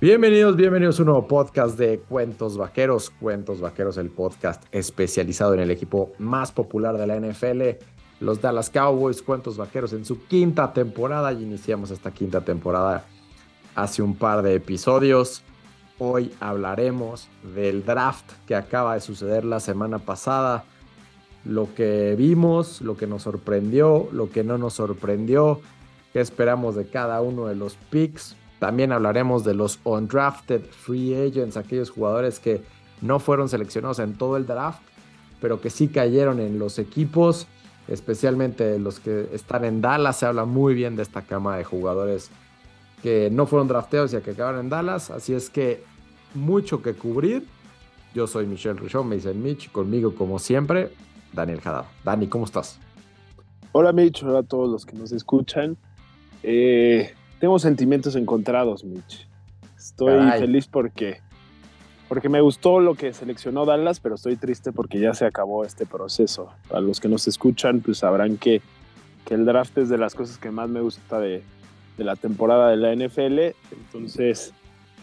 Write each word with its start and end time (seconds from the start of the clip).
Bienvenidos, 0.00 0.54
bienvenidos 0.54 1.00
a 1.00 1.02
un 1.02 1.06
nuevo 1.06 1.26
podcast 1.26 1.76
de 1.76 1.98
Cuentos 1.98 2.56
Vaqueros. 2.56 3.10
Cuentos 3.10 3.60
Vaqueros, 3.60 3.96
el 3.96 4.10
podcast 4.10 4.62
especializado 4.70 5.54
en 5.54 5.60
el 5.60 5.72
equipo 5.72 6.12
más 6.20 6.52
popular 6.52 6.96
de 6.96 7.08
la 7.08 7.18
NFL, 7.18 7.84
los 8.20 8.40
Dallas 8.40 8.70
Cowboys. 8.70 9.22
Cuentos 9.22 9.56
Vaqueros 9.56 9.92
en 9.94 10.04
su 10.04 10.24
quinta 10.26 10.72
temporada 10.72 11.32
y 11.32 11.42
iniciamos 11.42 11.90
esta 11.90 12.12
quinta 12.12 12.42
temporada 12.42 13.06
hace 13.74 14.00
un 14.00 14.14
par 14.14 14.42
de 14.42 14.54
episodios. 14.54 15.42
Hoy 15.98 16.32
hablaremos 16.38 17.26
del 17.56 17.84
draft 17.84 18.30
que 18.46 18.54
acaba 18.54 18.94
de 18.94 19.00
suceder 19.00 19.44
la 19.44 19.58
semana 19.58 19.98
pasada, 19.98 20.64
lo 21.44 21.74
que 21.74 22.14
vimos, 22.16 22.82
lo 22.82 22.96
que 22.96 23.08
nos 23.08 23.22
sorprendió, 23.24 24.08
lo 24.12 24.30
que 24.30 24.44
no 24.44 24.58
nos 24.58 24.74
sorprendió, 24.74 25.60
qué 26.12 26.20
esperamos 26.20 26.76
de 26.76 26.86
cada 26.86 27.20
uno 27.20 27.46
de 27.46 27.56
los 27.56 27.74
picks 27.90 28.36
también 28.58 28.92
hablaremos 28.92 29.44
de 29.44 29.54
los 29.54 29.78
undrafted 29.84 30.62
free 30.62 31.14
agents, 31.14 31.56
aquellos 31.56 31.90
jugadores 31.90 32.40
que 32.40 32.62
no 33.00 33.20
fueron 33.20 33.48
seleccionados 33.48 34.00
en 34.00 34.14
todo 34.14 34.36
el 34.36 34.46
draft, 34.46 34.80
pero 35.40 35.60
que 35.60 35.70
sí 35.70 35.88
cayeron 35.88 36.40
en 36.40 36.58
los 36.58 36.78
equipos, 36.78 37.46
especialmente 37.86 38.78
los 38.78 38.98
que 38.98 39.28
están 39.32 39.64
en 39.64 39.80
Dallas. 39.80 40.18
Se 40.18 40.26
habla 40.26 40.44
muy 40.44 40.74
bien 40.74 40.96
de 40.96 41.02
esta 41.02 41.22
cama 41.22 41.56
de 41.56 41.64
jugadores 41.64 42.30
que 43.02 43.30
no 43.30 43.46
fueron 43.46 43.68
drafteados 43.68 44.12
y 44.12 44.18
que 44.18 44.32
acabaron 44.32 44.60
en 44.60 44.68
Dallas. 44.68 45.10
Así 45.10 45.34
es 45.34 45.50
que 45.50 45.84
mucho 46.34 46.82
que 46.82 46.94
cubrir. 46.94 47.46
Yo 48.14 48.26
soy 48.26 48.46
Michelle 48.46 48.80
Richon, 48.80 49.08
me 49.08 49.16
dicen 49.16 49.40
Mitch, 49.40 49.70
conmigo 49.70 50.14
como 50.14 50.40
siempre, 50.40 50.90
Daniel 51.32 51.60
Haddad. 51.62 51.84
Dani, 52.04 52.26
¿cómo 52.26 52.46
estás? 52.46 52.80
Hola 53.70 53.92
Mitch, 53.92 54.24
hola 54.24 54.40
a 54.40 54.42
todos 54.42 54.68
los 54.68 54.84
que 54.84 54.96
nos 54.96 55.12
escuchan. 55.12 55.76
Eh, 56.42 57.14
tengo 57.38 57.58
sentimientos 57.58 58.16
encontrados, 58.16 58.84
Mitch. 58.84 59.26
Estoy 59.76 60.30
feliz 60.38 60.66
porque, 60.66 61.20
porque 62.08 62.28
me 62.28 62.40
gustó 62.40 62.80
lo 62.80 62.94
que 62.94 63.12
seleccionó 63.12 63.64
Dallas, 63.64 64.00
pero 64.00 64.16
estoy 64.16 64.36
triste 64.36 64.72
porque 64.72 64.98
ya 65.00 65.14
se 65.14 65.24
acabó 65.24 65.64
este 65.64 65.86
proceso. 65.86 66.50
Para 66.68 66.80
los 66.80 67.00
que 67.00 67.08
nos 67.08 67.28
escuchan, 67.28 67.80
pues 67.80 67.98
sabrán 67.98 68.36
que, 68.36 68.60
que 69.24 69.34
el 69.34 69.44
draft 69.44 69.78
es 69.78 69.88
de 69.88 69.98
las 69.98 70.14
cosas 70.14 70.38
que 70.38 70.50
más 70.50 70.68
me 70.68 70.80
gusta 70.80 71.20
de, 71.20 71.42
de 71.96 72.04
la 72.04 72.16
temporada 72.16 72.70
de 72.70 72.76
la 72.76 72.94
NFL. 72.94 73.54
Entonces, 73.72 74.52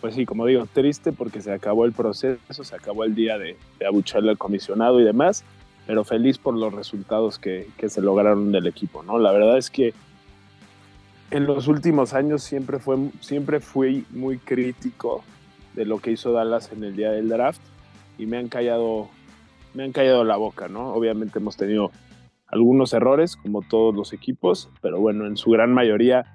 pues 0.01 0.15
sí, 0.15 0.25
como 0.25 0.45
digo, 0.45 0.67
triste 0.71 1.11
porque 1.11 1.41
se 1.41 1.53
acabó 1.53 1.85
el 1.85 1.93
proceso, 1.93 2.63
se 2.63 2.75
acabó 2.75 3.03
el 3.05 3.15
día 3.15 3.37
de, 3.37 3.57
de 3.79 3.85
abucharle 3.85 4.31
al 4.31 4.37
comisionado 4.37 4.99
y 4.99 5.03
demás, 5.03 5.43
pero 5.87 6.03
feliz 6.03 6.37
por 6.37 6.55
los 6.55 6.73
resultados 6.73 7.39
que, 7.39 7.69
que 7.77 7.89
se 7.89 8.01
lograron 8.01 8.51
del 8.51 8.67
equipo, 8.67 9.03
¿no? 9.03 9.19
La 9.19 9.31
verdad 9.31 9.57
es 9.57 9.69
que 9.69 9.93
en 11.31 11.45
los 11.45 11.67
últimos 11.67 12.13
años 12.13 12.43
siempre, 12.43 12.79
fue, 12.79 12.97
siempre 13.19 13.59
fui 13.59 14.05
muy 14.11 14.37
crítico 14.37 15.23
de 15.73 15.85
lo 15.85 15.99
que 15.99 16.11
hizo 16.11 16.31
Dallas 16.31 16.71
en 16.71 16.83
el 16.83 16.95
día 16.95 17.11
del 17.11 17.29
draft 17.29 17.61
y 18.17 18.25
me 18.25 18.37
han 18.37 18.47
callado, 18.47 19.09
me 19.73 19.83
han 19.83 19.91
callado 19.91 20.23
la 20.23 20.37
boca, 20.37 20.67
¿no? 20.67 20.93
Obviamente 20.93 21.39
hemos 21.39 21.57
tenido 21.57 21.91
algunos 22.47 22.93
errores, 22.93 23.35
como 23.35 23.61
todos 23.61 23.93
los 23.95 24.13
equipos, 24.13 24.69
pero 24.81 24.99
bueno, 24.99 25.25
en 25.25 25.35
su 25.35 25.49
gran 25.49 25.73
mayoría 25.73 26.25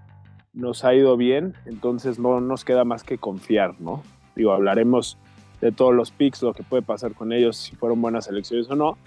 nos 0.52 0.84
ha 0.84 0.94
ido 0.94 1.16
bien, 1.16 1.54
entonces 1.66 2.18
no 2.18 2.40
nos 2.40 2.64
queda 2.64 2.84
más 2.84 3.04
que 3.04 3.18
confiar, 3.18 3.80
¿no? 3.80 4.02
Digo, 4.34 4.52
hablaremos 4.52 5.16
de 5.60 5.72
todos 5.72 5.94
los 5.94 6.10
picks, 6.10 6.42
lo 6.42 6.52
que 6.52 6.62
puede 6.62 6.82
pasar 6.82 7.14
con 7.14 7.32
ellos, 7.32 7.56
si 7.56 7.76
fueron 7.76 8.02
buenas 8.02 8.28
elecciones 8.28 8.68
o 8.70 8.76
no, 8.76 8.98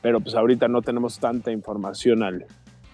pero 0.00 0.20
pues 0.20 0.34
ahorita 0.34 0.68
no 0.68 0.82
tenemos 0.82 1.18
tanta 1.18 1.52
información 1.52 2.22
al, 2.22 2.46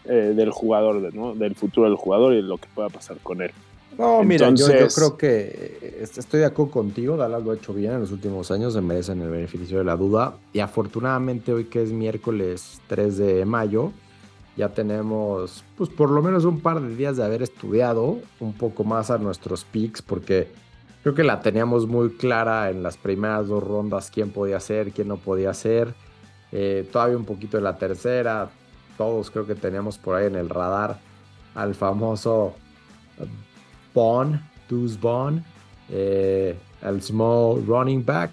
eh, 0.05 0.33
del 0.34 0.50
jugador, 0.50 1.14
¿no? 1.14 1.34
del 1.34 1.55
futuro 1.55 1.86
del 1.86 1.97
jugador 1.97 2.34
y 2.34 2.42
lo 2.42 2.58
que 2.58 2.69
pueda 2.75 2.89
pasar 2.89 3.19
con 3.19 3.42
él. 3.42 3.53
No, 3.98 4.22
mira, 4.22 4.50
yo, 4.50 4.67
creo 4.67 5.17
que 5.17 5.78
eh, 5.83 6.03
estoy 6.03 6.40
de 6.40 6.46
acuerdo 6.46 6.73
contigo, 6.73 7.17
Dallas 7.17 7.42
lo 7.42 7.51
ha 7.51 7.55
hecho 7.55 7.74
bien 7.74 7.92
en 7.92 8.01
los 8.01 8.11
últimos 8.11 8.51
años, 8.51 8.73
se 8.73 8.80
merecen 8.80 9.20
el 9.20 9.29
beneficio 9.29 9.79
de 9.79 9.85
la 9.85 9.96
duda. 9.96 10.35
Y 10.52 10.61
afortunadamente 10.61 11.52
hoy 11.52 11.67
que 11.67 11.83
es 11.83 11.92
miércoles 11.92 12.80
3 12.89 13.18
de 13.18 13.45
mayo, 13.45 13.92
ya 14.57 14.70
tenemos 14.70 15.64
pues 15.77 15.91
por 15.91 16.11
lo 16.11 16.23
menos 16.23 16.45
un 16.45 16.61
par 16.61 16.80
de 16.80 16.95
días 16.95 17.17
de 17.17 17.24
haber 17.24 17.42
estudiado 17.42 18.18
un 18.41 18.52
poco 18.55 18.85
más 18.85 19.11
a 19.11 19.18
nuestros 19.18 19.64
picks, 19.64 20.01
porque 20.02 20.48
creo 21.02 21.14
que 21.14 21.23
la 21.23 21.41
teníamos 21.41 21.86
muy 21.86 22.11
clara 22.11 22.70
en 22.70 22.83
las 22.83 22.96
primeras 22.96 23.48
dos 23.48 23.62
rondas, 23.62 24.11
quién 24.11 24.30
podía 24.30 24.58
ser, 24.61 24.92
quién 24.92 25.08
no 25.08 25.18
podía 25.18 25.52
ser. 25.55 25.95
Eh, 26.51 26.86
todavía 26.91 27.17
un 27.17 27.24
poquito 27.24 27.57
de 27.57 27.62
la 27.62 27.77
tercera, 27.77 28.51
todos 28.97 29.30
creo 29.30 29.47
que 29.47 29.55
teníamos 29.55 29.98
por 29.98 30.17
ahí 30.17 30.27
en 30.27 30.36
el 30.36 30.48
radar 30.48 30.98
al 31.55 31.75
famoso 31.75 32.55
Bond, 33.95 34.41
Deuce 34.69 34.98
Bond, 34.98 35.42
eh, 35.91 36.57
el 36.83 37.03
small 37.03 37.64
running 37.67 38.05
back. 38.05 38.30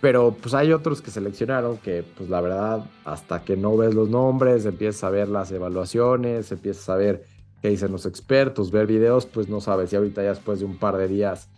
Pero 0.00 0.36
pues 0.38 0.52
hay 0.52 0.72
otros 0.72 1.00
que 1.00 1.10
seleccionaron 1.10 1.78
que 1.78 2.02
pues 2.02 2.28
la 2.28 2.40
verdad 2.42 2.84
hasta 3.04 3.42
que 3.42 3.56
no 3.56 3.76
ves 3.76 3.94
los 3.94 4.10
nombres, 4.10 4.66
empiezas 4.66 5.02
a 5.04 5.10
ver 5.10 5.28
las 5.28 5.50
evaluaciones, 5.50 6.52
empiezas 6.52 6.88
a 6.90 6.96
ver 6.96 7.24
qué 7.62 7.70
dicen 7.70 7.90
los 7.90 8.04
expertos, 8.04 8.70
ver 8.70 8.86
videos, 8.86 9.24
pues 9.24 9.48
no 9.48 9.62
sabes. 9.62 9.92
Y 9.92 9.96
ahorita 9.96 10.22
ya 10.22 10.30
después 10.30 10.58
de 10.58 10.66
un 10.66 10.76
par 10.76 10.98
de 10.98 11.08
días 11.08 11.48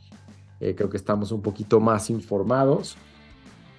eh, 0.60 0.74
creo 0.76 0.88
que 0.88 0.96
estamos 0.96 1.32
un 1.32 1.42
poquito 1.42 1.80
más 1.80 2.08
informados. 2.10 2.96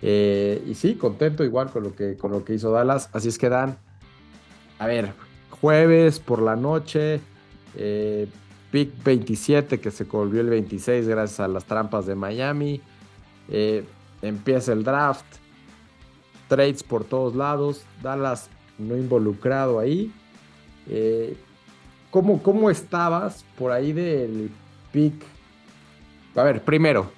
Eh, 0.02 0.62
y 0.68 0.76
sí, 0.76 0.96
contento 0.96 1.44
igual 1.44 1.72
con 1.72 1.84
lo, 1.84 1.96
que, 1.96 2.18
con 2.18 2.32
lo 2.32 2.44
que 2.44 2.54
hizo 2.54 2.72
Dallas. 2.72 3.10
Así 3.14 3.30
es 3.30 3.38
que 3.38 3.48
Dan, 3.48 3.78
a 4.80 4.88
ver, 4.88 5.14
jueves 5.50 6.20
por 6.20 6.42
la 6.42 6.56
noche, 6.56 7.20
eh, 7.76 8.28
pick 8.72 9.04
27 9.04 9.80
que 9.80 9.92
se 9.92 10.04
volvió 10.04 10.42
el 10.42 10.50
26 10.50 11.08
gracias 11.08 11.40
a 11.40 11.48
las 11.48 11.66
trampas 11.66 12.06
de 12.06 12.16
Miami. 12.16 12.82
Eh, 13.50 13.86
empieza 14.22 14.74
el 14.74 14.84
draft, 14.84 15.26
trades 16.48 16.84
por 16.84 17.04
todos 17.04 17.36
lados, 17.36 17.84
Dallas 18.02 18.50
no 18.78 18.96
involucrado 18.96 19.80
ahí. 19.80 20.12
Eh, 20.90 21.36
¿cómo, 22.12 22.42
¿Cómo 22.42 22.70
estabas 22.70 23.44
por 23.58 23.72
ahí 23.72 23.94
del 23.94 24.52
pick? 24.92 25.24
A 26.36 26.44
ver, 26.44 26.64
primero, 26.64 27.10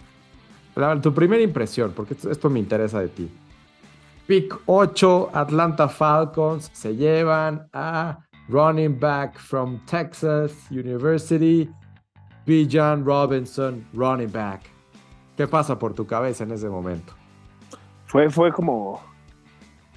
tu 1.01 1.13
primera 1.13 1.43
impresión, 1.43 1.91
porque 1.93 2.15
esto 2.29 2.49
me 2.49 2.59
interesa 2.59 3.01
de 3.01 3.09
ti. 3.09 3.29
Pick 4.29 4.53
8, 4.67 5.31
Atlanta 5.33 5.89
Falcons 5.89 6.69
se 6.71 6.95
llevan 6.95 7.67
a 7.73 8.19
running 8.47 8.93
back 8.93 9.39
from 9.39 9.79
Texas 9.87 10.51
University, 10.69 11.67
Bijan 12.45 13.03
Robinson, 13.03 13.83
running 13.91 14.29
back. 14.29 14.69
¿Qué 15.35 15.47
pasa 15.47 15.79
por 15.79 15.95
tu 15.95 16.05
cabeza 16.05 16.43
en 16.43 16.51
ese 16.51 16.69
momento? 16.69 17.11
Fue, 18.05 18.29
fue 18.29 18.51
como 18.51 19.01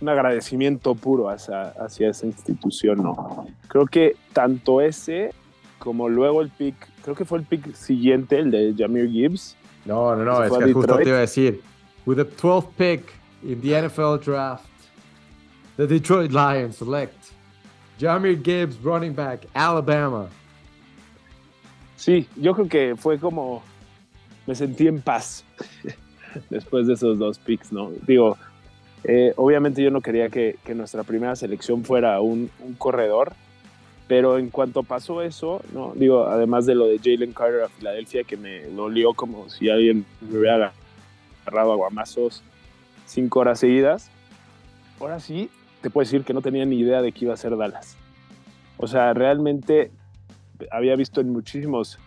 un 0.00 0.09
agradecimiento 0.09 0.94
puro 0.94 1.28
hacia, 1.28 1.75
hacia 1.78 2.09
esa 2.09 2.25
institución, 2.25 3.03
¿no? 3.03 3.47
Creo 3.69 3.84
que 3.84 4.16
tanto 4.32 4.81
ese 4.81 5.34
como 5.78 6.09
luego 6.09 6.41
el 6.41 6.48
pick, 6.48 6.75
creo 7.03 7.15
que 7.15 7.26
fue 7.26 7.37
el 7.41 7.44
pick 7.44 7.75
siguiente, 7.75 8.38
el 8.38 8.50
de 8.50 8.75
Jamir 8.78 9.10
Gibbs. 9.10 9.59
No, 9.84 10.16
no, 10.16 10.25
no, 10.25 10.42
es 10.42 10.50
que 10.50 10.72
justo 10.72 10.97
te 10.97 11.09
iba 11.10 11.19
a 11.19 11.21
decir, 11.21 11.60
with 12.06 12.16
the 12.16 12.25
12th 12.25 12.71
pick 12.78 13.22
in 13.44 13.60
the 13.60 13.72
NFL 13.72 14.22
draft, 14.22 14.66
the 15.76 15.86
Detroit 15.86 16.32
Lions 16.32 16.78
select 16.78 17.32
Jamir 17.98 18.42
Gibbs, 18.42 18.76
running 18.82 19.14
back, 19.14 19.47
Alabama. 19.54 20.28
Sí, 21.97 22.26
yo 22.36 22.53
creo 22.54 22.69
que 22.69 22.97
fue 22.97 23.19
como 23.19 23.62
me 24.44 24.54
sentí 24.56 24.88
en 24.88 25.00
paz 25.00 25.44
después 26.50 26.88
de 26.88 26.94
esos 26.94 27.19
dos 27.19 27.38
picks, 27.38 27.72
¿no? 27.72 27.92
Digo, 28.06 28.36
eh, 29.04 29.32
obviamente 29.36 29.82
yo 29.82 29.91
no 29.91 30.00
quería 30.00 30.28
que, 30.28 30.56
que 30.64 30.74
nuestra 30.74 31.04
primera 31.04 31.36
selección 31.36 31.84
fuera 31.84 32.20
un, 32.20 32.50
un, 32.60 32.74
corredor, 32.74 33.34
pero 34.09 34.36
en 34.39 34.50
cuanto 34.50 34.83
pasó 34.83 35.22
eso, 35.22 35.62
¿no? 35.72 35.92
Digo, 35.94 36.27
además 36.27 36.66
de 36.66 36.74
lo 36.74 36.86
de 36.86 36.98
Jalen 36.98 37.33
Carter 37.33 37.62
a 37.62 37.68
Filadelfia, 37.68 38.24
que 38.24 38.36
me 38.36 38.62
dolió 38.65 39.15
como 39.15 39.48
si 39.48 39.71
alguien 39.71 40.04
me 40.21 40.39
hubiera 40.39 40.72
agarrado 41.44 41.72
a 41.72 41.77
guamazos 41.77 42.42
cinco 43.12 43.41
horas 43.41 43.60
seguidas. 43.60 44.10
Ahora 45.00 45.20
sí, 45.20 45.50
te 45.80 45.91
puedo 45.91 46.04
decir 46.04 46.24
que 46.24 46.32
no 46.32 46.42
tenía 46.42 46.64
ni 46.64 46.78
idea 46.78 47.03
de 47.03 47.12
que 47.12 47.24
iba 47.24 47.34
a 47.34 47.36
ser 47.36 47.56
Dallas. 47.56 47.97
O 48.78 48.86
sea, 48.86 49.12
realmente 49.14 49.91
había 50.70 50.97
visto 50.97 51.20
en 51.20 51.30
muchísimos 51.30 51.98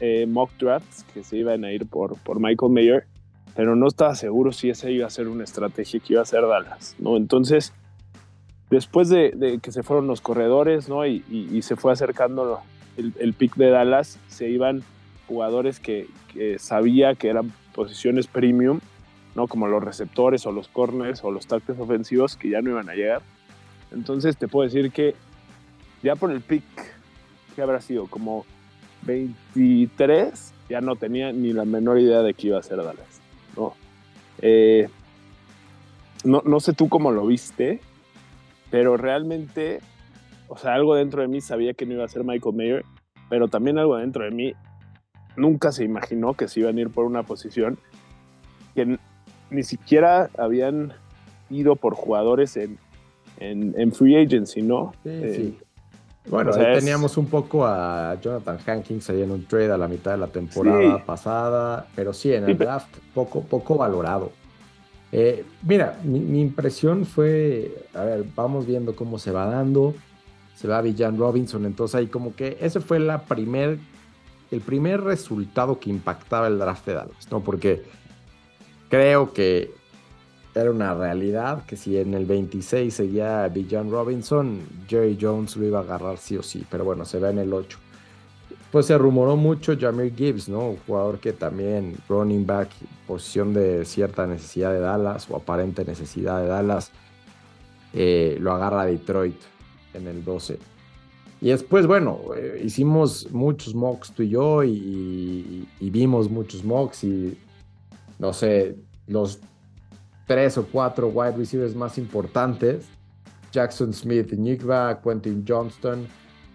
eh, 0.00 0.26
mock 0.26 0.50
drafts 0.58 1.04
que 1.12 1.22
se 1.22 1.36
iban 1.36 1.64
a 1.64 1.72
ir 1.72 1.86
por, 1.86 2.16
por 2.18 2.40
Michael 2.40 2.72
Mayer, 2.72 3.06
pero 3.54 3.74
no 3.74 3.88
estaba 3.88 4.14
seguro 4.14 4.52
si 4.52 4.70
esa 4.70 4.88
iba 4.88 5.06
a 5.06 5.10
ser 5.10 5.28
una 5.28 5.44
estrategia 5.44 6.00
que 6.00 6.14
iba 6.14 6.22
a 6.22 6.26
ser 6.26 6.46
Dallas, 6.46 6.94
¿no? 6.98 7.16
Entonces, 7.16 7.72
después 8.70 9.08
de, 9.08 9.58
que 9.62 9.72
se 9.72 9.82
fueron 9.82 10.06
los 10.06 10.20
corredores, 10.20 10.88
¿no? 10.88 11.06
Y, 11.06 11.24
y, 11.28 11.62
se 11.62 11.76
fue 11.76 11.92
acercando 11.92 12.60
el, 12.96 13.12
el, 13.18 13.34
pick 13.34 13.56
de 13.56 13.70
Dallas, 13.70 14.18
se 14.28 14.48
iban 14.48 14.82
jugadores 15.26 15.80
que, 15.80 16.06
que 16.32 16.58
sabía 16.58 17.14
que 17.14 17.28
eran 17.28 17.52
posiciones 17.74 18.26
premium 18.26 18.80
¿no? 19.34 19.46
Como 19.46 19.66
los 19.68 19.82
receptores 19.82 20.46
o 20.46 20.52
los 20.52 20.68
corners 20.68 21.22
o 21.24 21.30
los 21.30 21.46
tackles 21.46 21.78
ofensivos 21.78 22.36
que 22.36 22.50
ya 22.50 22.62
no 22.62 22.70
iban 22.70 22.88
a 22.88 22.94
llegar. 22.94 23.22
Entonces 23.92 24.36
te 24.36 24.48
puedo 24.48 24.68
decir 24.68 24.90
que 24.92 25.14
ya 26.02 26.16
por 26.16 26.30
el 26.30 26.40
pick, 26.40 26.64
que 27.54 27.62
habrá 27.62 27.80
sido? 27.80 28.06
Como 28.06 28.44
23 29.02 30.52
ya 30.68 30.80
no 30.80 30.96
tenía 30.96 31.32
ni 31.32 31.52
la 31.52 31.64
menor 31.64 31.98
idea 31.98 32.22
de 32.22 32.34
qué 32.34 32.48
iba 32.48 32.58
a 32.58 32.62
ser 32.62 32.78
Dallas. 32.78 33.20
No, 33.56 33.74
eh, 34.40 34.88
no, 36.24 36.42
no 36.44 36.60
sé 36.60 36.72
tú 36.72 36.88
cómo 36.88 37.10
lo 37.10 37.26
viste, 37.26 37.80
pero 38.70 38.96
realmente, 38.96 39.80
o 40.48 40.56
sea, 40.56 40.74
algo 40.74 40.94
dentro 40.94 41.22
de 41.22 41.28
mí 41.28 41.40
sabía 41.40 41.74
que 41.74 41.86
no 41.86 41.94
iba 41.94 42.04
a 42.04 42.08
ser 42.08 42.24
Michael 42.24 42.54
Mayer, 42.54 42.84
pero 43.28 43.48
también 43.48 43.78
algo 43.78 43.96
dentro 43.96 44.24
de 44.24 44.30
mí 44.30 44.54
nunca 45.36 45.72
se 45.72 45.84
imaginó 45.84 46.34
que 46.34 46.48
se 46.48 46.60
iban 46.60 46.76
a 46.76 46.80
ir 46.80 46.90
por 46.90 47.04
una 47.04 47.22
posición 47.22 47.78
que 48.74 48.98
ni 49.50 49.62
siquiera 49.62 50.30
habían 50.38 50.92
ido 51.50 51.76
por 51.76 51.94
jugadores 51.94 52.56
en, 52.56 52.78
en, 53.38 53.92
free 53.92 54.16
agency, 54.16 54.62
¿no? 54.62 54.92
Sí, 55.02 55.20
sí. 55.34 55.58
Eh, 55.58 55.64
bueno, 56.28 56.52
teníamos 56.52 57.16
un 57.16 57.26
poco 57.26 57.66
a 57.66 58.16
Jonathan 58.20 58.58
Hankins 58.64 59.08
ahí 59.10 59.22
en 59.22 59.30
un 59.30 59.46
trade 59.46 59.72
a 59.72 59.78
la 59.78 59.88
mitad 59.88 60.12
de 60.12 60.18
la 60.18 60.26
temporada 60.26 61.04
pasada, 61.04 61.86
pero 61.96 62.12
sí, 62.12 62.32
en 62.32 62.44
el 62.48 62.58
draft 62.58 62.94
poco, 63.14 63.42
poco 63.42 63.76
valorado. 63.76 64.30
Eh, 65.12 65.44
mira, 65.62 65.98
mi, 66.04 66.40
impresión 66.40 67.04
fue, 67.04 67.84
a 67.94 68.04
ver, 68.04 68.24
vamos 68.36 68.66
viendo 68.66 68.94
cómo 68.94 69.18
se 69.18 69.32
va 69.32 69.46
dando, 69.46 69.94
se 70.54 70.68
va 70.68 70.80
Villan 70.82 71.18
Robinson, 71.18 71.64
entonces 71.64 71.96
ahí 71.96 72.06
como 72.06 72.36
que 72.36 72.58
ese 72.60 72.80
fue 72.80 73.00
la 73.00 73.22
primer, 73.22 73.78
el 74.52 74.60
primer 74.60 75.00
resultado 75.00 75.80
que 75.80 75.90
impactaba 75.90 76.46
el 76.46 76.58
draft 76.58 76.86
de 76.86 76.94
Dallas, 76.94 77.30
¿no? 77.30 77.40
Porque 77.40 77.82
creo 78.90 79.32
que 79.32 79.72
era 80.54 80.70
una 80.70 80.94
realidad 80.94 81.64
que 81.64 81.76
si 81.76 81.96
en 81.96 82.12
el 82.12 82.26
26 82.26 82.92
seguía 82.92 83.48
Villan 83.48 83.90
Robinson, 83.90 84.60
Jerry 84.88 85.16
Jones 85.18 85.56
lo 85.56 85.64
iba 85.64 85.78
a 85.78 85.82
agarrar 85.82 86.18
sí 86.18 86.36
o 86.36 86.42
sí, 86.42 86.66
pero 86.68 86.84
bueno, 86.84 87.04
se 87.04 87.18
ve 87.18 87.30
en 87.30 87.38
el 87.38 87.52
8. 87.52 87.78
Pues 88.72 88.86
se 88.86 88.98
rumoró 88.98 89.36
mucho 89.36 89.76
Jamir 89.78 90.14
Gibbs, 90.14 90.48
¿no? 90.48 90.70
Un 90.70 90.76
jugador 90.86 91.18
que 91.18 91.32
también 91.32 91.96
running 92.08 92.46
back, 92.46 92.68
posición 93.06 93.54
de 93.54 93.84
cierta 93.84 94.26
necesidad 94.26 94.72
de 94.72 94.80
Dallas 94.80 95.28
o 95.30 95.36
aparente 95.36 95.84
necesidad 95.84 96.40
de 96.40 96.48
Dallas, 96.48 96.90
eh, 97.92 98.36
lo 98.40 98.52
agarra 98.52 98.84
Detroit 98.84 99.40
en 99.94 100.06
el 100.06 100.24
12. 100.24 100.58
Y 101.40 101.48
después, 101.48 101.86
bueno, 101.86 102.20
eh, 102.36 102.60
hicimos 102.64 103.30
muchos 103.32 103.74
mocks 103.74 104.12
tú 104.12 104.22
y 104.22 104.30
yo 104.30 104.62
y, 104.62 105.66
vimos 105.80 106.30
muchos 106.30 106.62
mocks 106.64 107.04
y, 107.04 107.36
no 108.20 108.34
sé, 108.34 108.76
los 109.06 109.40
tres 110.26 110.56
o 110.58 110.66
cuatro 110.66 111.08
wide 111.08 111.36
receivers 111.36 111.74
más 111.74 111.96
importantes, 111.98 112.86
Jackson 113.50 113.92
Smith, 113.92 114.32
Nickba, 114.32 115.00
Quentin 115.02 115.44
Johnston, 115.48 116.06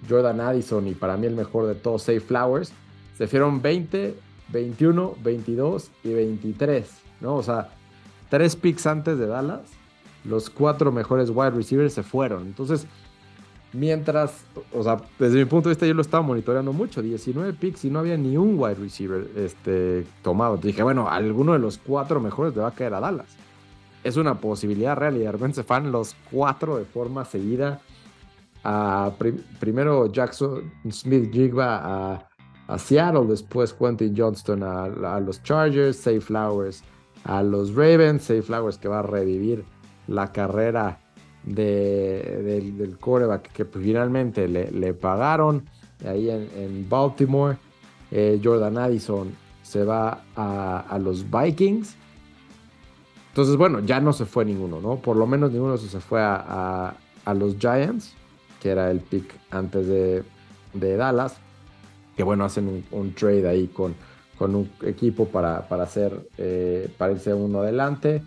Jordan 0.08 0.40
Addison 0.40 0.88
y 0.88 0.94
para 0.94 1.18
mí 1.18 1.26
el 1.26 1.36
mejor 1.36 1.66
de 1.68 1.76
todos, 1.76 2.04
Safe 2.04 2.22
Flowers, 2.22 2.72
se 3.18 3.28
fueron 3.28 3.62
20, 3.62 4.16
21, 4.50 5.16
22 5.24 5.92
y 6.04 6.14
23, 6.14 6.90
¿no? 7.20 7.36
O 7.36 7.44
sea, 7.44 7.70
tres 8.30 8.56
picks 8.56 8.86
antes 8.86 9.18
de 9.18 9.26
Dallas, 9.26 9.64
los 10.24 10.52
cuatro 10.52 10.92
mejores 10.92 11.32
wide 11.32 11.50
receivers 11.50 11.94
se 11.94 12.04
fueron. 12.04 12.44
Entonces, 12.44 12.86
mientras, 13.76 14.46
o 14.74 14.84
sea, 14.84 14.98
desde 15.20 15.38
mi 15.38 15.46
punto 15.46 15.70
de 15.70 15.74
vista 15.74 15.86
yo 15.86 15.94
lo 15.94 16.02
estaba 16.02 16.24
monitoreando 16.24 16.74
mucho, 16.74 17.02
19 17.02 17.54
picks 17.54 17.86
y 17.86 17.90
no 17.90 18.00
había 18.00 18.18
ni 18.18 18.38
un 18.38 18.58
wide 18.58 18.76
receiver 18.76 19.28
este, 19.36 20.06
tomado. 20.22 20.58
dije, 20.58 20.84
bueno, 20.84 21.10
alguno 21.10 21.54
de 21.54 21.60
los 21.60 21.78
cuatro 21.78 22.20
mejores 22.20 22.56
le 22.56 22.62
va 22.62 22.70
a 22.70 22.76
caer 22.76 22.94
a 22.94 23.00
Dallas. 23.00 23.38
Es 24.04 24.18
una 24.18 24.40
posibilidad 24.40 24.96
real 24.96 25.18
y 25.18 25.22
de 25.22 25.32
repente 25.32 25.56
se 25.56 25.64
fan 25.64 25.92
los 25.92 26.16
cuatro 26.32 26.78
de 26.78 26.86
forma 26.86 27.26
seguida 27.26 27.82
primero 29.60 30.12
Jackson 30.12 30.72
Smith 30.90 31.32
Jigba 31.32 32.20
a, 32.68 32.80
Seattle, 32.80 33.28
después 33.28 33.74
Quentin 33.74 34.16
Johnston 34.18 34.64
a, 34.64 35.20
los 35.20 35.44
Chargers, 35.44 35.98
Safe 35.98 36.22
Flowers 36.22 36.84
a 37.24 37.44
los 37.44 37.76
Ravens, 37.76 38.24
Safe 38.24 38.42
Flowers 38.42 38.78
que 38.78 38.88
va 38.88 39.00
a 39.00 39.04
revivir 39.04 39.64
la 40.08 40.32
carrera 40.32 41.00
del 41.46 42.98
coreback 43.00 43.52
que 43.52 43.66
finalmente 43.66 44.48
le, 44.48 44.94
pagaron 44.94 45.66
ahí 46.06 46.30
en, 46.30 46.88
Baltimore. 46.90 47.58
Eh, 48.12 48.40
Jordan 48.44 48.78
Addison 48.78 49.34
se 49.62 49.84
va 49.84 50.24
a, 50.36 50.98
los 51.00 51.26
Vikings. 51.30 51.96
Entonces, 53.30 53.58
bueno, 53.58 53.80
ya 53.80 54.00
no 54.00 54.14
se 54.14 54.26
fue 54.26 54.46
ninguno, 54.46 54.80
¿no? 54.80 54.98
Por 54.98 55.18
lo 55.18 55.28
menos 55.28 55.52
ninguno 55.52 55.78
se 55.78 56.00
fue 56.00 56.22
a, 56.22 56.96
a 57.26 57.34
los 57.34 57.58
Giants 57.58 58.16
que 58.66 58.72
era 58.72 58.90
el 58.90 59.00
pick 59.00 59.32
antes 59.52 59.86
de, 59.86 60.24
Dallas, 60.74 61.38
que 62.18 62.24
bueno, 62.24 62.46
hacen 62.46 62.84
un, 62.90 63.14
trade 63.14 63.48
ahí 63.48 63.68
con, 63.68 63.94
con 64.40 64.56
un 64.56 64.72
equipo 64.82 65.28
para, 65.28 65.68
para 65.68 65.84
hacer, 65.84 66.28
eh, 66.40 66.90
para 66.98 67.12
irse 67.12 67.32
uno 67.36 67.60
adelante. 67.60 68.24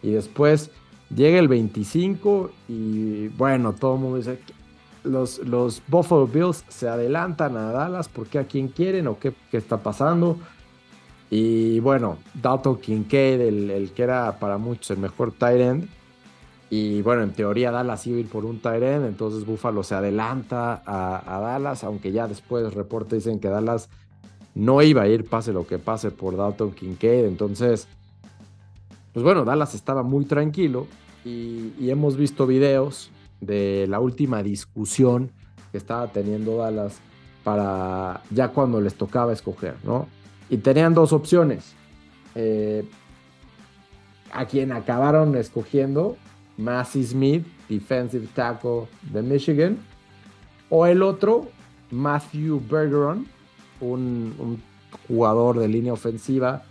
Y 0.00 0.12
después 0.12 0.70
llega 1.14 1.38
el 1.38 1.48
25 1.48 2.50
y 2.68 3.28
bueno, 3.28 3.72
todo 3.72 3.94
el 3.94 4.00
mundo 4.00 4.18
dice, 4.18 4.38
los, 5.02 5.38
los 5.38 5.82
Buffalo 5.88 6.26
Bills 6.26 6.64
se 6.68 6.88
adelantan 6.88 7.56
a 7.56 7.72
Dallas 7.72 8.08
porque 8.08 8.38
a 8.38 8.44
quién 8.44 8.68
quieren 8.68 9.06
o 9.06 9.18
qué, 9.18 9.32
qué 9.50 9.56
está 9.56 9.78
pasando. 9.78 10.38
Y 11.30 11.80
bueno, 11.80 12.18
Dalton 12.34 12.78
Kincaid, 12.78 13.40
el, 13.40 13.70
el, 13.70 13.90
que 13.90 14.02
era 14.02 14.38
para 14.38 14.58
muchos 14.58 14.90
el 14.90 14.98
mejor 14.98 15.32
tight 15.32 15.60
end, 15.60 15.88
y 16.76 17.02
bueno, 17.02 17.22
en 17.22 17.32
teoría 17.32 17.70
Dallas 17.70 18.04
iba 18.08 18.16
a 18.16 18.20
ir 18.20 18.28
por 18.28 18.44
un 18.44 18.58
Tyren, 18.58 19.04
entonces 19.04 19.46
Buffalo 19.46 19.84
se 19.84 19.94
adelanta 19.94 20.82
a, 20.84 21.40
Dallas, 21.40 21.84
aunque 21.84 22.10
ya 22.10 22.26
después 22.26 22.74
reportes 22.74 23.22
dicen 23.24 23.38
que 23.38 23.48
Dallas 23.48 23.88
no 24.56 24.82
iba 24.82 25.02
a 25.02 25.08
ir, 25.08 25.24
pase 25.24 25.52
lo 25.52 25.68
que 25.68 25.78
pase, 25.78 26.10
por 26.10 26.36
Dalton 26.36 26.72
Kincaid. 26.72 27.26
Entonces, 27.26 27.86
pues 29.14 29.24
bueno, 29.24 29.44
Dallas 29.44 29.74
estaba 29.74 30.02
muy 30.02 30.26
tranquilo 30.26 30.86
y, 31.24 31.88
hemos 31.88 32.16
visto 32.16 32.46
videos 32.46 33.10
de 33.40 33.86
la 33.88 34.00
última 34.00 34.42
discusión 34.42 35.30
que 35.72 35.78
estaba 35.78 36.08
teniendo 36.08 36.58
Dallas 36.58 36.98
para 37.42 38.22
ya 38.30 38.48
cuando 38.48 38.80
les 38.80 38.94
tocaba 38.94 39.32
escoger, 39.32 39.76
¿no? 39.84 40.06
Y 40.50 40.58
tenían 40.58 40.92
dos 40.94 41.12
opciones. 41.12 41.74
Eh, 42.34 42.84
a 44.32 44.46
quien 44.46 44.72
acabaron 44.72 45.36
escogiendo 45.36 46.16
Massey 46.56 47.04
Smith, 47.04 47.46
defensive 47.68 48.26
tackle 48.34 48.88
de 49.12 49.22
Michigan, 49.22 49.78
o 50.70 50.86
el 50.86 51.02
otro, 51.02 51.48
Matthew 51.90 52.60
Bergeron, 52.68 53.26
un, 53.80 54.60
jugador 55.08 55.58
de 55.58 55.68
línea 55.68 55.92
ofensiva, 55.92 56.62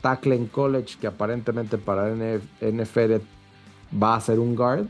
tackle 0.00 0.34
en 0.34 0.46
college 0.46 0.96
que 1.00 1.06
aparentemente 1.06 1.78
para 1.78 2.14
NFL 2.14 3.16
va 4.00 4.16
a 4.16 4.20
ser 4.20 4.38
un 4.38 4.54
guard, 4.54 4.86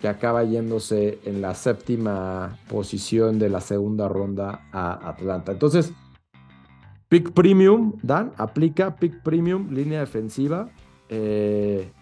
que 0.00 0.08
acaba 0.08 0.42
yéndose 0.44 1.20
en 1.24 1.40
la 1.40 1.54
séptima 1.54 2.58
posición 2.68 3.38
de 3.38 3.48
la 3.48 3.60
segunda 3.60 4.08
ronda 4.08 4.66
a 4.72 5.08
Atlanta. 5.08 5.52
Entonces, 5.52 5.92
pick 7.08 7.30
premium, 7.32 7.94
Dan, 8.02 8.32
aplica 8.36 8.96
pick 8.96 9.22
premium, 9.22 9.72
línea 9.72 10.00
defensiva. 10.00 10.68
Eh, 11.08 11.92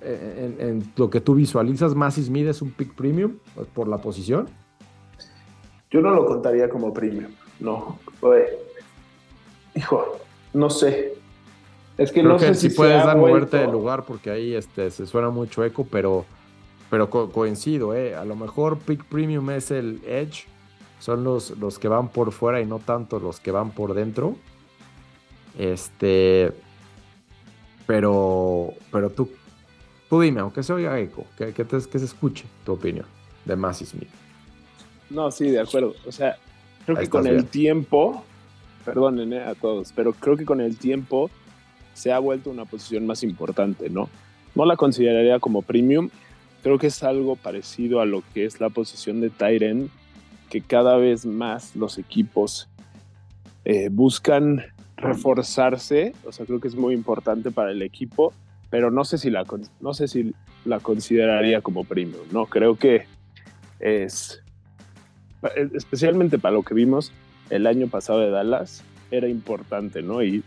en, 0.00 0.92
lo 0.96 1.10
que 1.10 1.20
tú 1.20 1.34
visualizas, 1.34 1.94
Massey 1.94 2.24
Smith 2.24 2.46
es 2.46 2.62
un 2.62 2.70
pick 2.70 2.94
premium 2.94 3.38
por 3.74 3.88
la 3.88 3.98
posición? 3.98 4.48
Yo 5.90 6.00
no 6.00 6.10
lo 6.10 6.26
contaría 6.26 6.68
como 6.68 6.92
premium, 6.92 7.32
no. 7.60 7.98
hijo, 9.74 10.18
no 10.52 10.70
sé. 10.70 11.14
Es 11.96 12.10
que 12.10 12.22
no 12.22 12.38
sé 12.38 12.54
si, 12.54 12.70
puedes 12.70 13.04
dar 13.04 13.16
moverte 13.16 13.58
de 13.58 13.66
lugar 13.68 14.04
porque 14.04 14.30
ahí 14.30 14.54
este, 14.54 14.90
se 14.90 15.06
suena 15.06 15.30
mucho 15.30 15.64
eco, 15.64 15.86
pero, 15.88 16.24
pero 16.90 17.08
coincido, 17.08 17.94
¿eh? 17.94 18.16
A 18.16 18.24
lo 18.24 18.34
mejor 18.34 18.78
pick 18.78 19.04
premium 19.04 19.50
es 19.50 19.70
el 19.70 20.00
edge, 20.06 20.46
son 20.98 21.22
los, 21.22 21.50
los 21.58 21.78
que 21.78 21.86
van 21.88 22.08
por 22.08 22.32
fuera 22.32 22.60
y 22.60 22.66
no 22.66 22.80
tanto 22.80 23.20
los 23.20 23.38
que 23.38 23.52
van 23.52 23.70
por 23.70 23.94
dentro. 23.94 24.36
Este, 25.56 26.52
pero, 27.86 28.72
pero 28.90 29.10
tú, 29.10 29.30
Tú 30.08 30.20
dime, 30.20 30.40
aunque 30.40 30.62
se 30.62 30.72
oiga 30.72 30.98
eco, 31.00 31.26
que, 31.36 31.52
que, 31.52 31.64
se 31.80 32.04
escuche 32.04 32.44
tu 32.64 32.72
opinión 32.72 33.06
de 33.44 33.56
Massey 33.56 33.86
Smith. 33.86 34.08
No, 35.10 35.30
sí, 35.30 35.50
de 35.50 35.60
acuerdo. 35.60 35.94
O 36.06 36.12
sea, 36.12 36.36
creo 36.84 36.98
que 36.98 37.08
con 37.08 37.26
el 37.26 37.46
tiempo, 37.46 38.22
perdonen 38.84 39.32
eh, 39.32 39.42
a 39.42 39.54
todos, 39.54 39.92
pero 39.92 40.12
creo 40.12 40.36
que 40.36 40.44
con 40.44 40.60
el 40.60 40.76
tiempo 40.76 41.30
se 41.94 42.12
ha 42.12 42.18
vuelto 42.18 42.50
una 42.50 42.64
posición 42.64 43.06
más 43.06 43.22
importante, 43.22 43.88
¿no? 43.88 44.08
No 44.54 44.66
la 44.66 44.76
consideraría 44.76 45.40
como 45.40 45.62
premium. 45.62 46.10
Creo 46.62 46.78
que 46.78 46.88
es 46.88 47.02
algo 47.02 47.36
parecido 47.36 48.00
a 48.00 48.06
lo 48.06 48.22
que 48.32 48.44
es 48.44 48.60
la 48.60 48.70
posición 48.70 49.20
de 49.20 49.30
Tyren, 49.30 49.90
que 50.50 50.60
cada 50.60 50.96
vez 50.96 51.26
más 51.26 51.74
los 51.74 51.98
equipos 51.98 52.68
eh, 53.64 53.88
buscan 53.90 54.62
reforzarse. 54.96 56.12
O 56.24 56.32
sea, 56.32 56.46
creo 56.46 56.60
que 56.60 56.68
es 56.68 56.76
muy 56.76 56.94
importante 56.94 57.50
para 57.50 57.72
el 57.72 57.82
equipo 57.82 58.32
pero 58.74 58.90
no 58.90 59.04
sé 59.04 59.18
si 59.18 59.30
la, 59.30 59.44
no 59.80 59.94
sé 59.94 60.08
si 60.08 60.34
la 60.64 60.80
consideraría 60.80 61.60
como 61.60 61.84
premium, 61.84 62.24
¿no? 62.32 62.46
Creo 62.46 62.76
que 62.76 63.06
es, 63.78 64.42
especialmente 65.74 66.40
para 66.40 66.54
lo 66.54 66.64
que 66.64 66.74
vimos, 66.74 67.12
el 67.50 67.68
año 67.68 67.86
pasado 67.86 68.18
de 68.18 68.30
Dallas 68.30 68.82
era 69.12 69.28
importante, 69.28 70.02
¿no? 70.02 70.24
Y 70.24 70.42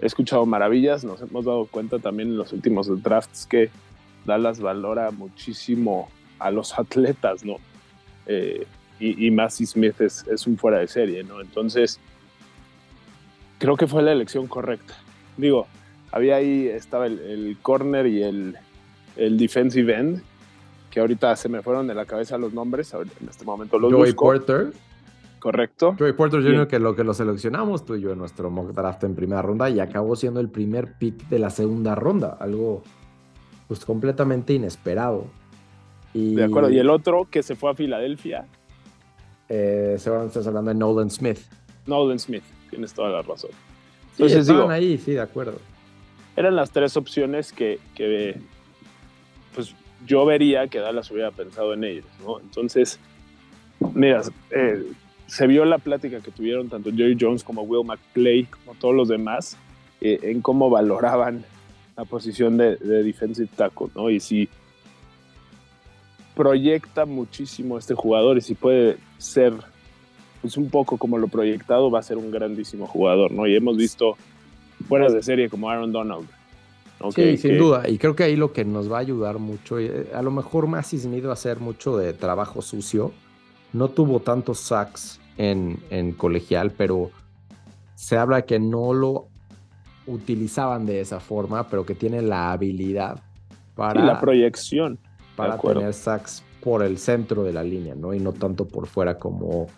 he 0.00 0.06
escuchado 0.06 0.46
maravillas, 0.46 1.04
nos 1.04 1.20
hemos 1.20 1.44
dado 1.44 1.66
cuenta 1.66 1.98
también 1.98 2.30
en 2.30 2.36
los 2.36 2.52
últimos 2.52 2.88
drafts 3.02 3.46
que 3.46 3.70
Dallas 4.24 4.60
valora 4.60 5.10
muchísimo 5.10 6.08
a 6.38 6.50
los 6.50 6.78
atletas, 6.78 7.44
¿no? 7.44 7.56
Eh, 8.26 8.66
y, 9.00 9.26
y 9.26 9.30
Massey 9.30 9.66
Smith 9.66 10.00
es, 10.00 10.26
es, 10.26 10.46
un 10.46 10.56
fuera 10.58 10.78
de 10.78 10.88
serie, 10.88 11.22
¿no? 11.22 11.40
Entonces, 11.40 12.00
creo 13.58 13.76
que 13.76 13.86
fue 13.86 14.02
la 14.02 14.12
elección 14.12 14.46
correcta. 14.46 14.94
Digo, 15.36 15.66
había 16.10 16.36
ahí, 16.36 16.66
estaba 16.66 17.06
el, 17.06 17.56
corner 17.62 18.06
y 18.06 18.22
el, 18.22 18.56
el, 19.16 19.38
defensive 19.38 19.94
end, 19.94 20.22
que 20.90 21.00
ahorita 21.00 21.36
se 21.36 21.48
me 21.48 21.62
fueron 21.62 21.86
de 21.86 21.94
la 21.94 22.06
cabeza 22.06 22.38
los 22.38 22.52
nombres, 22.52 22.92
en 22.94 23.28
este 23.28 23.44
momento 23.44 23.78
los 23.78 23.92
Joey 23.92 24.12
Porter. 24.12 24.72
Correcto. 25.38 25.94
Joey 25.98 26.12
Porter 26.12 26.42
Jr., 26.42 26.66
que 26.66 26.78
lo 26.78 26.96
que 26.96 27.04
lo 27.04 27.14
seleccionamos 27.14 27.84
tú 27.84 27.94
y 27.94 28.00
yo 28.00 28.12
en 28.12 28.18
nuestro 28.18 28.50
mock 28.50 28.72
draft 28.72 29.04
en 29.04 29.14
primera 29.14 29.42
ronda 29.42 29.70
y 29.70 29.80
acabó 29.80 30.16
siendo 30.16 30.40
el 30.40 30.48
primer 30.48 30.94
pick 30.98 31.28
de 31.28 31.38
la 31.38 31.50
segunda 31.50 31.94
ronda, 31.94 32.36
algo 32.40 32.82
pues 33.68 33.84
completamente 33.84 34.54
inesperado. 34.54 35.26
Y, 36.14 36.34
de 36.34 36.44
acuerdo, 36.44 36.70
y 36.70 36.78
el 36.78 36.90
otro 36.90 37.28
que 37.30 37.42
se 37.42 37.54
fue 37.54 37.70
a 37.70 37.74
Filadelfia. 37.74 38.46
Eh, 39.48 39.96
seguramente 39.98 40.38
estás 40.38 40.46
hablando 40.48 40.70
de 40.70 40.74
Nolan 40.74 41.10
Smith. 41.10 41.38
Nolan 41.86 42.18
Smith, 42.18 42.42
tienes 42.70 42.92
toda 42.92 43.10
la 43.10 43.22
razón. 43.22 43.50
Entonces, 44.12 44.46
sí, 44.46 44.52
estaban 44.52 44.70
ahí, 44.70 44.98
sí, 44.98 45.12
de 45.12 45.20
acuerdo. 45.20 45.58
Eran 46.34 46.56
las 46.56 46.70
tres 46.70 46.96
opciones 46.96 47.52
que, 47.52 47.78
pues 49.54 49.74
yo 50.06 50.24
vería 50.24 50.68
que 50.68 50.78
Dallas 50.78 51.10
hubiera 51.10 51.30
pensado 51.30 51.74
en 51.74 51.84
ellos, 51.84 52.06
¿no? 52.24 52.40
Entonces, 52.40 52.98
mira, 53.94 54.22
eh, 54.50 54.84
se 55.28 55.46
vio 55.46 55.64
la 55.66 55.78
plática 55.78 56.20
que 56.20 56.30
tuvieron 56.30 56.68
tanto 56.68 56.90
Jerry 56.90 57.16
Jones 57.20 57.44
como 57.44 57.62
Will 57.62 57.86
McClay, 57.86 58.44
como 58.46 58.74
todos 58.74 58.94
los 58.94 59.08
demás, 59.08 59.58
eh, 60.00 60.18
en 60.22 60.40
cómo 60.40 60.70
valoraban 60.70 61.44
la 61.96 62.04
posición 62.06 62.56
de, 62.56 62.76
defensive 62.76 63.48
tackle, 63.54 63.88
¿no? 63.94 64.08
Y 64.08 64.20
si 64.20 64.48
proyecta 66.34 67.04
muchísimo 67.04 67.76
este 67.76 67.94
jugador 67.94 68.38
y 68.38 68.40
si 68.40 68.54
puede 68.54 68.96
ser 69.18 69.52
pues 70.40 70.56
un 70.56 70.70
poco 70.70 70.96
como 70.96 71.18
lo 71.18 71.28
proyectado, 71.28 71.90
va 71.90 71.98
a 71.98 72.02
ser 72.02 72.16
un 72.16 72.30
grandísimo 72.30 72.86
jugador, 72.86 73.30
¿no? 73.30 73.46
Y 73.46 73.54
hemos 73.54 73.76
visto 73.76 74.16
fueras 74.88 75.12
de 75.12 75.22
serie 75.22 75.50
como 75.50 75.68
Aaron 75.68 75.92
Donald. 75.92 76.26
sí, 77.14 77.36
sin 77.36 77.58
duda. 77.58 77.86
Y 77.86 77.98
creo 77.98 78.16
que 78.16 78.22
ahí 78.22 78.36
lo 78.36 78.52
que 78.52 78.64
nos 78.64 78.90
va 78.90 78.96
a 78.96 79.00
ayudar 79.00 79.40
mucho, 79.40 79.78
eh, 79.78 80.06
a 80.14 80.22
lo 80.22 80.30
mejor 80.30 80.68
más 80.68 80.88
Sneed 80.88 81.26
a 81.26 81.32
hacer 81.32 81.58
mucho 81.58 81.98
de 81.98 82.14
trabajo 82.14 82.62
sucio, 82.62 83.12
no 83.72 83.88
tuvo 83.88 84.20
tantos 84.20 84.60
sacks 84.60 85.20
en, 85.36 85.82
en 85.90 86.12
colegial, 86.12 86.72
pero 86.72 87.10
se 87.94 88.16
habla 88.16 88.42
que 88.42 88.58
no 88.58 88.92
lo 88.92 89.28
utilizaban 90.06 90.86
de 90.86 91.00
esa 91.00 91.20
forma, 91.20 91.68
pero 91.68 91.84
que 91.84 91.94
tiene 91.94 92.22
la 92.22 92.52
habilidad 92.52 93.20
para... 93.74 94.02
la 94.02 94.20
proyección. 94.20 94.98
Para 95.36 95.58
tener 95.58 95.94
sacks 95.94 96.42
por 96.62 96.82
el 96.82 96.98
centro 96.98 97.44
de 97.44 97.52
la 97.52 97.62
línea, 97.62 97.94
¿no? 97.94 98.12
Y 98.12 98.18
no 98.18 98.32
tanto 98.32 98.66
por 98.66 98.88
fuera 98.88 99.18
como 99.18 99.68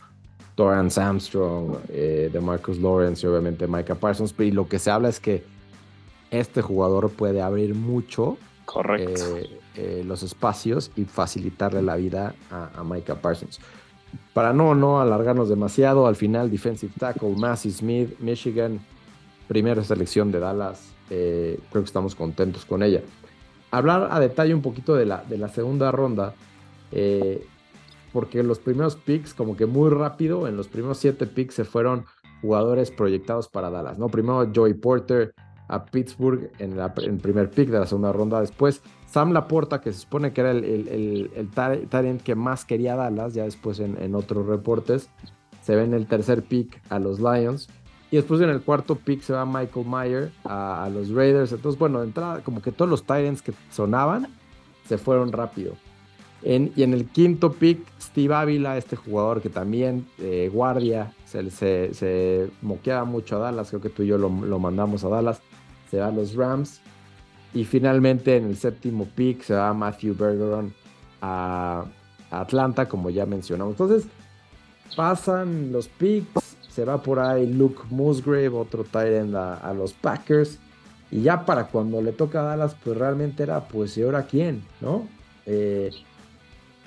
Torrance 0.54 0.98
Armstrong, 0.98 1.76
eh, 1.88 2.30
de 2.32 2.40
Marcus 2.40 2.78
Lawrence 2.78 3.26
y 3.26 3.28
obviamente 3.28 3.66
Micah 3.66 3.94
Parsons. 3.94 4.34
Y 4.38 4.52
lo 4.52 4.68
que 4.68 4.78
se 4.78 4.90
habla 4.90 5.10
es 5.10 5.20
que 5.20 5.44
este 6.30 6.62
jugador 6.62 7.10
puede 7.10 7.42
abrir 7.42 7.74
mucho 7.74 8.38
Correcto. 8.64 9.36
Eh, 9.36 9.59
eh, 9.76 10.02
los 10.06 10.22
espacios 10.22 10.90
y 10.96 11.04
facilitarle 11.04 11.82
la 11.82 11.96
vida 11.96 12.34
a, 12.50 12.82
Micah 12.82 13.20
Parsons 13.20 13.60
para 14.32 14.52
no, 14.52 14.74
no 14.74 15.00
alargarnos 15.00 15.48
demasiado, 15.48 16.06
al 16.06 16.16
final 16.16 16.50
defensive 16.50 16.92
tackle, 16.98 17.36
Massey 17.36 17.70
Smith, 17.70 18.18
Michigan, 18.18 18.80
primera 19.46 19.84
selección 19.84 20.32
de 20.32 20.40
Dallas, 20.40 20.92
eh, 21.10 21.58
creo 21.70 21.82
que 21.82 21.86
estamos 21.86 22.14
contentos 22.14 22.64
con 22.64 22.82
ella. 22.82 23.02
Hablar 23.70 24.08
a 24.10 24.18
detalle 24.18 24.54
un 24.54 24.62
poquito 24.62 24.94
de 24.96 25.06
la, 25.06 25.24
de 25.28 25.38
la 25.38 25.48
segunda 25.48 25.92
ronda, 25.92 26.34
eh, 26.90 27.46
porque 28.12 28.42
los 28.42 28.58
primeros 28.58 28.96
picks, 28.96 29.34
como 29.34 29.56
que 29.56 29.66
muy 29.66 29.90
rápido, 29.90 30.48
en 30.48 30.56
los 30.56 30.66
primeros 30.66 30.98
siete 30.98 31.26
picks 31.26 31.54
se 31.54 31.64
fueron 31.64 32.04
jugadores 32.42 32.90
proyectados 32.90 33.48
para 33.48 33.70
Dallas, 33.70 33.98
¿no? 33.98 34.08
Primero 34.08 34.50
Joey 34.52 34.74
Porter, 34.74 35.34
a 35.70 35.84
Pittsburgh 35.84 36.50
en, 36.58 36.78
el 36.78 37.18
primer 37.18 37.50
pick 37.50 37.68
de 37.68 37.78
la 37.78 37.86
segunda 37.86 38.12
ronda. 38.12 38.40
Después 38.40 38.82
Sam 39.10 39.32
Laporta, 39.32 39.80
que 39.80 39.92
se 39.92 40.00
supone 40.00 40.32
que 40.32 40.40
era 40.40 40.52
el, 40.52 40.64
el, 40.64 41.30
el, 41.34 41.88
talent 41.88 42.22
que 42.22 42.36
más 42.36 42.64
quería 42.64 42.94
Dallas, 42.94 43.34
ya 43.34 43.42
después 43.42 43.80
en, 43.80 44.14
otros 44.14 44.46
reportes, 44.46 45.10
se 45.62 45.74
ve 45.74 45.82
en 45.82 45.94
el 45.94 46.06
tercer 46.06 46.44
pick 46.44 46.80
a 46.90 47.00
los 47.00 47.18
Lions. 47.18 47.68
Y 48.12 48.16
después 48.16 48.40
en 48.40 48.50
el 48.50 48.60
cuarto 48.60 48.96
pick 48.96 49.22
se 49.22 49.32
va 49.32 49.44
Michael 49.44 49.86
Meyer 49.86 50.32
a, 50.44 50.88
los 50.92 51.10
Raiders. 51.10 51.50
Entonces, 51.52 51.78
bueno, 51.78 52.00
de 52.00 52.06
entrada, 52.06 52.40
como 52.42 52.62
que 52.62 52.70
todos 52.70 52.88
los 52.88 53.02
Titans 53.02 53.42
que 53.42 53.52
sonaban 53.70 54.28
se 54.86 54.96
fueron 54.96 55.32
rápido. 55.32 55.74
y 56.42 56.82
en 56.82 56.94
el 56.94 57.06
quinto 57.06 57.52
pick, 57.52 57.80
Steve 58.00 58.34
Ávila, 58.34 58.76
este 58.78 58.94
jugador 58.94 59.42
que 59.42 59.50
también, 59.50 60.06
eh, 60.18 60.48
guardia, 60.52 61.12
se, 61.24 61.50
se, 61.50 61.94
se, 61.94 62.50
moqueaba 62.62 63.04
mucho 63.04 63.36
a 63.36 63.38
Dallas. 63.40 63.70
Creo 63.70 63.80
que 63.80 63.90
tú 63.90 64.04
y 64.04 64.06
yo 64.06 64.18
lo, 64.18 64.28
lo 64.28 64.58
mandamos 64.60 65.02
a 65.02 65.08
Dallas 65.08 65.40
se 65.90 65.98
va 65.98 66.06
a 66.06 66.12
los 66.12 66.34
Rams. 66.34 66.80
Y 67.52 67.64
finalmente 67.64 68.36
en 68.36 68.46
el 68.46 68.56
séptimo 68.56 69.06
pick 69.06 69.42
se 69.42 69.54
va 69.54 69.74
Matthew 69.74 70.14
Bergeron 70.14 70.72
a 71.20 71.84
Atlanta, 72.30 72.88
como 72.88 73.10
ya 73.10 73.26
mencionamos. 73.26 73.72
Entonces 73.72 74.06
pasan 74.96 75.72
los 75.72 75.88
picks, 75.88 76.56
se 76.68 76.84
va 76.84 77.02
por 77.02 77.18
ahí 77.18 77.52
Luke 77.52 77.82
Musgrave, 77.90 78.48
otro 78.48 78.84
tight 78.84 79.34
a, 79.34 79.54
a, 79.54 79.74
los 79.74 79.92
Packers. 79.92 80.58
Y 81.10 81.22
ya 81.22 81.44
para 81.44 81.66
cuando 81.66 82.00
le 82.00 82.12
toca 82.12 82.40
a 82.40 82.44
Dallas, 82.44 82.76
pues 82.84 82.96
realmente 82.96 83.42
era, 83.42 83.66
pues, 83.66 83.98
¿y 83.98 84.02
ahora 84.02 84.26
quién? 84.26 84.62
¿No? 84.80 85.08
Eh, 85.44 85.90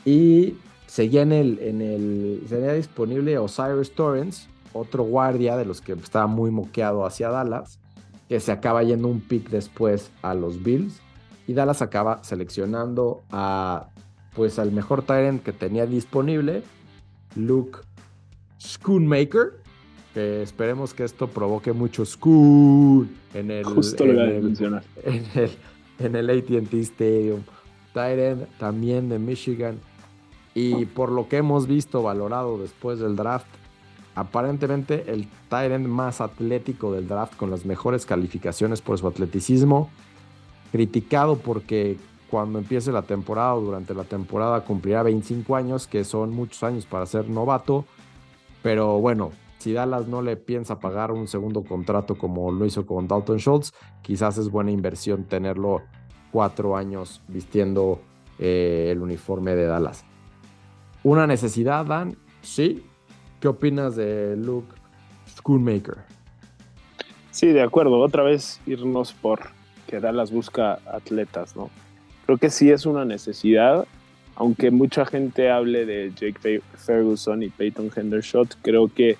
y 0.05 0.55
seguía 0.87 1.23
en 1.23 1.33
el, 1.33 1.59
en 1.59 1.81
el, 1.81 2.43
sería 2.47 2.71
disponible 2.71 3.37
Osiris 3.37 3.93
Torrance, 3.93 4.47
otro 4.71 5.03
guardia 5.03 5.57
de 5.57 5.65
los 5.65 5.81
que 5.81 5.91
estaba 5.91 6.27
muy 6.27 6.51
moqueado 6.51 7.05
hacia 7.05 7.29
Dallas 7.29 7.79
que 8.29 8.39
se 8.39 8.51
acaba 8.51 8.83
yendo 8.83 9.07
un 9.07 9.21
pick 9.21 9.49
después 9.49 10.11
a 10.21 10.33
los 10.33 10.63
Bills. 10.63 11.01
Y 11.47 11.53
Dallas 11.53 11.81
acaba 11.81 12.23
seleccionando 12.23 13.23
a 13.31 13.89
pues 14.35 14.57
al 14.59 14.71
mejor 14.71 15.03
Tyrant 15.03 15.43
que 15.43 15.53
tenía 15.53 15.85
disponible, 15.85 16.63
Luke 17.35 17.79
Schoonmaker. 18.59 19.61
Que 20.13 20.43
esperemos 20.43 20.93
que 20.93 21.03
esto 21.03 21.27
provoque 21.27 21.73
mucho 21.73 22.05
school 22.05 23.09
en 23.33 23.49
el, 23.49 23.63
Justo 23.63 24.03
en, 24.03 24.19
el, 24.19 24.57
en 25.03 25.25
el, 25.33 25.51
en 25.99 26.15
el 26.15 26.29
ATT 26.29 26.73
Stadium. 26.73 27.41
Tyrant 27.93 28.47
también 28.59 29.09
de 29.09 29.19
Michigan. 29.19 29.79
Y 30.53 30.85
por 30.85 31.11
lo 31.11 31.27
que 31.27 31.37
hemos 31.37 31.65
visto 31.65 32.03
valorado 32.03 32.59
después 32.59 32.99
del 32.99 33.15
draft, 33.15 33.47
aparentemente 34.15 35.11
el 35.11 35.27
Tyrant 35.49 35.87
más 35.87 36.21
atlético 36.21 36.91
del 36.93 37.07
draft 37.07 37.35
con 37.35 37.49
las 37.49 37.65
mejores 37.65 38.05
calificaciones 38.05 38.81
por 38.81 38.97
su 38.97 39.07
atleticismo. 39.07 39.89
Criticado 40.71 41.37
porque 41.37 41.97
cuando 42.29 42.59
empiece 42.59 42.91
la 42.91 43.03
temporada 43.03 43.55
o 43.55 43.61
durante 43.61 43.93
la 43.93 44.03
temporada 44.03 44.65
cumplirá 44.65 45.03
25 45.03 45.55
años, 45.55 45.87
que 45.87 46.03
son 46.03 46.31
muchos 46.31 46.63
años 46.63 46.85
para 46.85 47.05
ser 47.05 47.29
novato. 47.29 47.85
Pero 48.63 48.99
bueno, 48.99 49.31
si 49.59 49.73
Dallas 49.73 50.07
no 50.07 50.21
le 50.21 50.35
piensa 50.35 50.79
pagar 50.79 51.11
un 51.11 51.27
segundo 51.27 51.63
contrato 51.63 52.15
como 52.17 52.51
lo 52.51 52.65
hizo 52.65 52.85
con 52.85 53.07
Dalton 53.07 53.39
Schultz, 53.39 53.71
quizás 54.01 54.37
es 54.37 54.49
buena 54.49 54.71
inversión 54.71 55.25
tenerlo 55.25 55.83
cuatro 56.31 56.75
años 56.75 57.21
vistiendo 57.27 58.01
eh, 58.39 58.89
el 58.91 59.01
uniforme 59.01 59.55
de 59.55 59.65
Dallas. 59.65 60.03
¿Una 61.03 61.27
necesidad, 61.27 61.85
Dan? 61.85 62.17
Sí, 62.41 62.83
¿Qué 63.43 63.49
opinas 63.49 63.97
de 63.97 64.37
Luke 64.37 64.73
Schoonmaker? 65.27 65.97
Sí, 67.31 67.47
de 67.47 67.61
acuerdo. 67.61 67.99
Otra 67.99 68.23
vez 68.23 68.61
irnos 68.65 69.11
por 69.11 69.49
que 69.85 69.99
Dallas 69.99 70.31
busca 70.31 70.79
atletas, 70.85 71.53
¿no? 71.53 71.69
Creo 72.25 72.37
que 72.37 72.49
sí 72.49 72.71
es 72.71 72.85
una 72.85 73.03
necesidad, 73.03 73.85
aunque 74.35 74.71
mucha 74.71 75.05
gente 75.05 75.51
hable 75.51 75.85
de 75.85 76.13
Jake 76.15 76.61
Ferguson 76.77 77.43
y 77.43 77.49
Peyton 77.49 77.91
Hendershot, 77.93 78.55
creo 78.61 78.87
que 78.87 79.17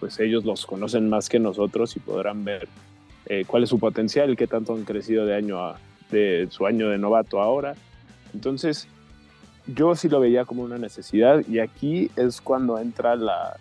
pues 0.00 0.20
ellos 0.20 0.46
los 0.46 0.64
conocen 0.64 1.10
más 1.10 1.28
que 1.28 1.38
nosotros 1.38 1.96
y 1.96 2.00
podrán 2.00 2.46
ver 2.46 2.68
eh, 3.26 3.44
cuál 3.46 3.64
es 3.64 3.68
su 3.68 3.78
potencial, 3.78 4.38
qué 4.38 4.46
tanto 4.46 4.72
han 4.72 4.84
crecido 4.84 5.26
de 5.26 5.34
año 5.34 5.74
de 6.10 6.46
su 6.48 6.64
año 6.64 6.88
de 6.88 6.96
novato 6.96 7.42
ahora. 7.42 7.74
Entonces, 8.32 8.88
yo 9.66 9.94
sí 9.96 10.08
lo 10.08 10.20
veía 10.20 10.44
como 10.44 10.62
una 10.62 10.78
necesidad 10.78 11.42
y 11.48 11.58
aquí 11.58 12.10
es 12.16 12.40
cuando 12.40 12.78
entra 12.78 13.16
la, 13.16 13.56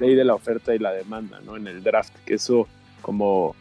ley 0.00 0.14
de 0.14 0.24
la 0.24 0.34
oferta 0.34 0.74
y 0.74 0.78
la 0.78 0.92
demanda, 0.92 1.40
¿no? 1.44 1.56
En 1.56 1.66
el 1.66 1.82
draft, 1.82 2.12
que 2.24 2.34
eso 2.34 2.66
como, 3.00 3.54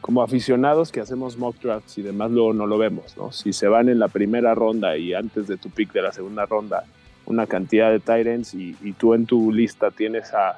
como 0.00 0.22
aficionados 0.22 0.92
que 0.92 1.00
hacemos 1.00 1.36
mock 1.36 1.56
drafts 1.60 1.98
y 1.98 2.02
demás 2.02 2.30
luego 2.30 2.52
no 2.52 2.66
lo 2.66 2.78
vemos, 2.78 3.16
¿no? 3.16 3.32
Si 3.32 3.52
se 3.52 3.68
van 3.68 3.88
en 3.88 3.98
la 3.98 4.08
primera 4.08 4.54
ronda 4.54 4.96
y 4.96 5.14
antes 5.14 5.46
de 5.46 5.56
tu 5.56 5.70
pick 5.70 5.92
de 5.92 6.02
la 6.02 6.12
segunda 6.12 6.46
ronda 6.46 6.84
una 7.26 7.46
cantidad 7.46 7.90
de 7.90 7.98
Tyrants 7.98 8.54
y, 8.54 8.76
y 8.80 8.92
tú 8.92 9.12
en 9.12 9.26
tu 9.26 9.52
lista 9.52 9.90
tienes 9.90 10.32
a 10.32 10.56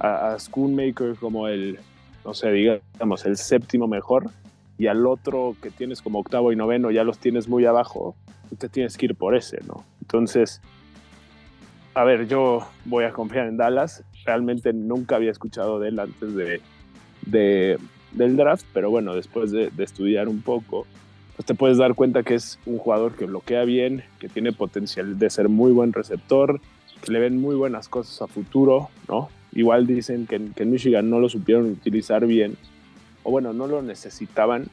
a, 0.00 0.32
a 0.32 0.38
Schoonmaker 0.38 1.16
como 1.16 1.48
el, 1.48 1.78
no 2.24 2.34
sé, 2.34 2.50
digamos, 2.50 3.24
el 3.24 3.36
séptimo 3.36 3.88
mejor 3.88 4.30
y 4.78 4.88
al 4.88 5.06
otro 5.06 5.56
que 5.62 5.70
tienes 5.70 6.02
como 6.02 6.18
octavo 6.18 6.52
y 6.52 6.56
noveno 6.56 6.90
ya 6.90 7.04
los 7.04 7.18
tienes 7.18 7.48
muy 7.48 7.64
abajo, 7.64 8.14
te 8.54 8.68
tienes 8.68 8.96
que 8.96 9.06
ir 9.06 9.14
por 9.14 9.34
ese, 9.34 9.58
¿no? 9.66 9.84
Entonces, 10.00 10.60
a 11.94 12.04
ver, 12.04 12.28
yo 12.28 12.66
voy 12.84 13.04
a 13.04 13.12
confiar 13.12 13.46
en 13.46 13.56
Dallas. 13.56 14.04
Realmente 14.24 14.72
nunca 14.72 15.16
había 15.16 15.30
escuchado 15.30 15.80
de 15.80 15.88
él 15.88 15.98
antes 15.98 16.34
de, 16.34 16.60
del 18.12 18.36
draft, 18.36 18.66
pero 18.72 18.90
bueno, 18.90 19.14
después 19.14 19.50
de, 19.50 19.70
de, 19.70 19.84
estudiar 19.84 20.28
un 20.28 20.42
poco, 20.42 20.86
pues 21.36 21.46
te 21.46 21.54
puedes 21.54 21.78
dar 21.78 21.94
cuenta 21.94 22.22
que 22.22 22.34
es 22.34 22.58
un 22.66 22.78
jugador 22.78 23.14
que 23.14 23.24
bloquea 23.24 23.64
bien, 23.64 24.04
que 24.18 24.28
tiene 24.28 24.52
potencial 24.52 25.18
de 25.18 25.30
ser 25.30 25.48
muy 25.48 25.72
buen 25.72 25.92
receptor, 25.92 26.60
que 27.02 27.12
le 27.12 27.18
ven 27.18 27.40
muy 27.40 27.54
buenas 27.54 27.88
cosas 27.88 28.22
a 28.22 28.26
futuro, 28.26 28.90
¿no? 29.08 29.28
Igual 29.52 29.86
dicen 29.86 30.26
que, 30.26 30.36
en 30.36 30.70
Michigan 30.70 31.08
no 31.08 31.18
lo 31.18 31.28
supieron 31.28 31.70
utilizar 31.70 32.26
bien, 32.26 32.56
o 33.22 33.30
bueno, 33.30 33.52
no 33.52 33.66
lo 33.66 33.80
necesitaban 33.82 34.66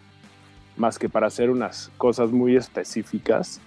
más 0.77 0.97
que 0.97 1.09
para 1.09 1.27
hacer 1.27 1.49
unas 1.49 1.91
cosas 1.97 2.31
muy 2.31 2.55
específicas. 2.55 3.61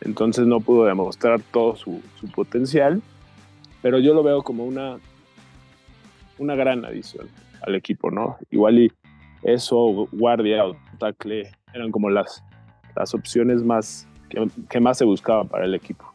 Entonces 0.00 0.46
no 0.46 0.60
pudo 0.60 0.84
demostrar 0.84 1.40
todo 1.40 1.76
su, 1.76 2.00
potencial, 2.34 3.02
pero 3.82 3.98
yo 3.98 4.14
lo 4.14 4.22
veo 4.22 4.42
como 4.42 4.64
una, 4.64 4.98
una 6.38 6.54
gran 6.54 6.84
adición 6.84 7.28
al 7.62 7.74
equipo, 7.74 8.10
¿no? 8.10 8.36
Igual 8.50 8.78
y 8.78 8.92
eso, 9.42 10.08
guardia 10.12 10.66
o 10.66 10.76
tackle, 10.98 11.50
eran 11.72 11.90
como 11.90 12.10
las, 12.10 12.42
las 12.96 13.14
opciones 13.14 13.62
más 13.62 14.06
que, 14.28 14.46
que 14.68 14.80
más 14.80 14.98
se 14.98 15.04
buscaban 15.04 15.48
para 15.48 15.64
el 15.64 15.74
equipo. 15.74 16.12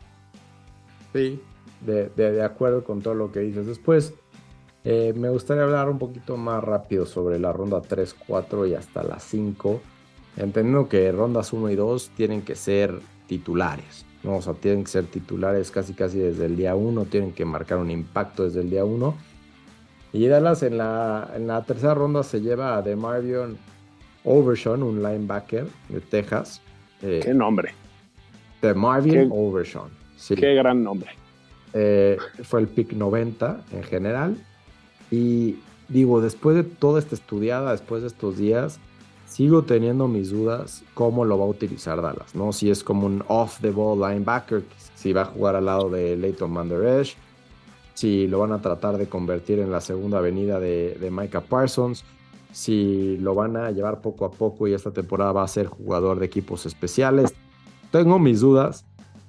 Sí, 1.14 1.42
de, 1.82 2.10
de, 2.10 2.44
acuerdo 2.44 2.84
con 2.84 3.02
todo 3.02 3.14
lo 3.16 3.32
que 3.32 3.40
dices. 3.40 3.66
Después, 3.66 4.14
eh, 4.84 5.14
me 5.16 5.30
gustaría 5.30 5.64
hablar 5.64 5.90
un 5.90 5.98
poquito 5.98 6.38
más 6.38 6.64
rápido 6.64 7.06
sobre 7.06 7.40
la 7.40 7.52
ronda 7.52 7.82
3, 7.82 8.16
4 8.28 8.68
y 8.68 8.76
hasta 8.76 9.04
la 9.04 9.20
5. 9.20 9.82
Entendiendo 10.38 10.88
que 10.88 11.12
rondas 11.12 11.54
1 11.54 11.70
y 11.72 11.76
2 11.76 12.12
tienen 12.16 12.42
que 12.42 12.56
ser 12.56 13.00
titulares. 13.28 14.06
¿no? 14.24 14.38
O 14.38 14.42
sea, 14.42 14.54
tienen 14.54 14.84
que 14.84 14.90
ser 14.90 15.06
titulares 15.06 15.72
casi 15.72 15.94
casi 15.94 16.20
desde 16.20 16.46
el 16.46 16.56
día 16.56 16.76
1, 16.76 17.06
tienen 17.06 17.34
que 17.34 17.46
marcar 17.46 17.78
un 17.78 17.92
impacto 17.92 18.44
desde 18.44 18.62
el 18.62 18.70
día 18.70 18.86
1. 18.86 19.16
Y 20.14 20.28
Dallas 20.28 20.64
en 20.64 20.78
la, 20.78 21.32
en 21.36 21.48
la 21.48 21.64
tercera 21.64 21.94
ronda 21.94 22.24
se 22.24 22.42
lleva 22.42 22.78
a 22.78 22.82
DeMarvion 22.82 23.58
Overshawn, 24.24 24.84
un 24.84 25.04
linebacker 25.04 25.68
de 25.90 26.02
Texas. 26.02 26.62
Eh, 27.02 27.22
¿Qué 27.24 27.34
nombre? 27.34 27.74
DeMarvion 28.62 29.30
Overshawn. 29.32 29.90
Sí. 30.18 30.36
Qué 30.36 30.54
gran 30.56 30.84
nombre. 30.84 31.10
Eh, 31.74 32.18
fue 32.44 32.60
el 32.62 32.68
pick 32.68 32.94
90 32.94 33.62
en 33.72 33.84
general. 33.84 34.38
Y 35.12 35.58
digo, 35.88 36.22
después 36.22 36.56
de 36.56 36.64
toda 36.64 37.00
esta 37.00 37.16
estudiada, 37.16 37.72
después 37.72 38.02
de 38.02 38.08
estos 38.08 38.38
días, 38.38 38.80
sigo 39.30 39.64
teniendo 39.64 40.08
mis 40.08 40.32
dudas 40.32 40.84
cómo 40.96 41.24
lo 41.24 41.38
va 41.38 41.46
a 41.46 41.48
utilizar 41.48 42.02
Dallas, 42.02 42.34
¿no? 42.34 42.52
Si 42.52 42.70
es 42.70 42.84
como 42.84 43.06
un 43.06 43.24
off-the-ball 43.28 44.00
linebacker, 44.00 44.64
si 44.96 45.14
va 45.14 45.22
a 45.22 45.26
jugar 45.26 45.56
al 45.56 45.66
lado 45.66 45.90
de 45.90 46.18
Leighton 46.18 46.54
Van 46.54 46.70
si 47.94 48.28
lo 48.28 48.40
van 48.40 48.54
a 48.54 48.62
tratar 48.62 48.98
de 48.98 49.08
convertir 49.08 49.60
en 49.60 49.72
la 49.72 49.82
segunda 49.82 50.18
avenida 50.18 50.60
de, 50.60 50.98
de 51.00 51.12
Micah 51.12 51.42
Parsons, 51.42 52.04
si 52.52 53.18
lo 53.18 53.36
van 53.36 53.56
a 53.56 53.72
llevar 53.72 54.02
poco 54.02 54.26
a 54.26 54.32
poco 54.32 54.68
y 54.68 54.74
esta 54.74 54.92
temporada 54.92 55.32
va 55.32 55.44
a 55.44 55.48
ser 55.48 55.68
jugador 55.68 56.20
de 56.20 56.26
equipos 56.26 56.66
especiales. 56.66 57.34
Tengo 57.92 58.18
mis 58.18 58.40
dudas, 58.40 58.86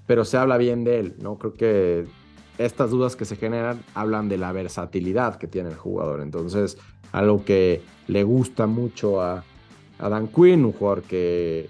pero 0.06 0.24
se 0.24 0.38
habla 0.38 0.56
bien 0.56 0.84
de 0.84 1.00
él, 1.00 1.14
¿no? 1.20 1.36
Creo 1.36 1.54
que 1.54 2.06
estas 2.58 2.90
dudas 2.90 3.16
que 3.16 3.24
se 3.24 3.36
generan 3.36 3.82
hablan 3.94 4.28
de 4.28 4.38
la 4.38 4.52
versatilidad 4.52 5.36
que 5.36 5.46
tiene 5.46 5.70
el 5.70 5.76
jugador. 5.76 6.20
Entonces, 6.20 6.78
algo 7.12 7.44
que 7.44 7.82
le 8.06 8.22
gusta 8.22 8.66
mucho 8.66 9.20
a, 9.20 9.44
Dan 10.08 10.28
Quinn, 10.28 10.64
un 10.64 10.72
jugador 10.72 11.02
que 11.02 11.68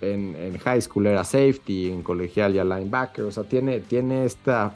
en, 0.00 0.58
high 0.58 0.80
school 0.80 1.06
era 1.06 1.24
safety, 1.24 1.90
en 1.90 2.02
colegial 2.02 2.52
ya 2.52 2.64
linebacker. 2.64 3.24
O 3.24 3.30
sea, 3.30 3.44
tiene, 3.44 3.80
tiene 3.80 4.24
esta, 4.24 4.74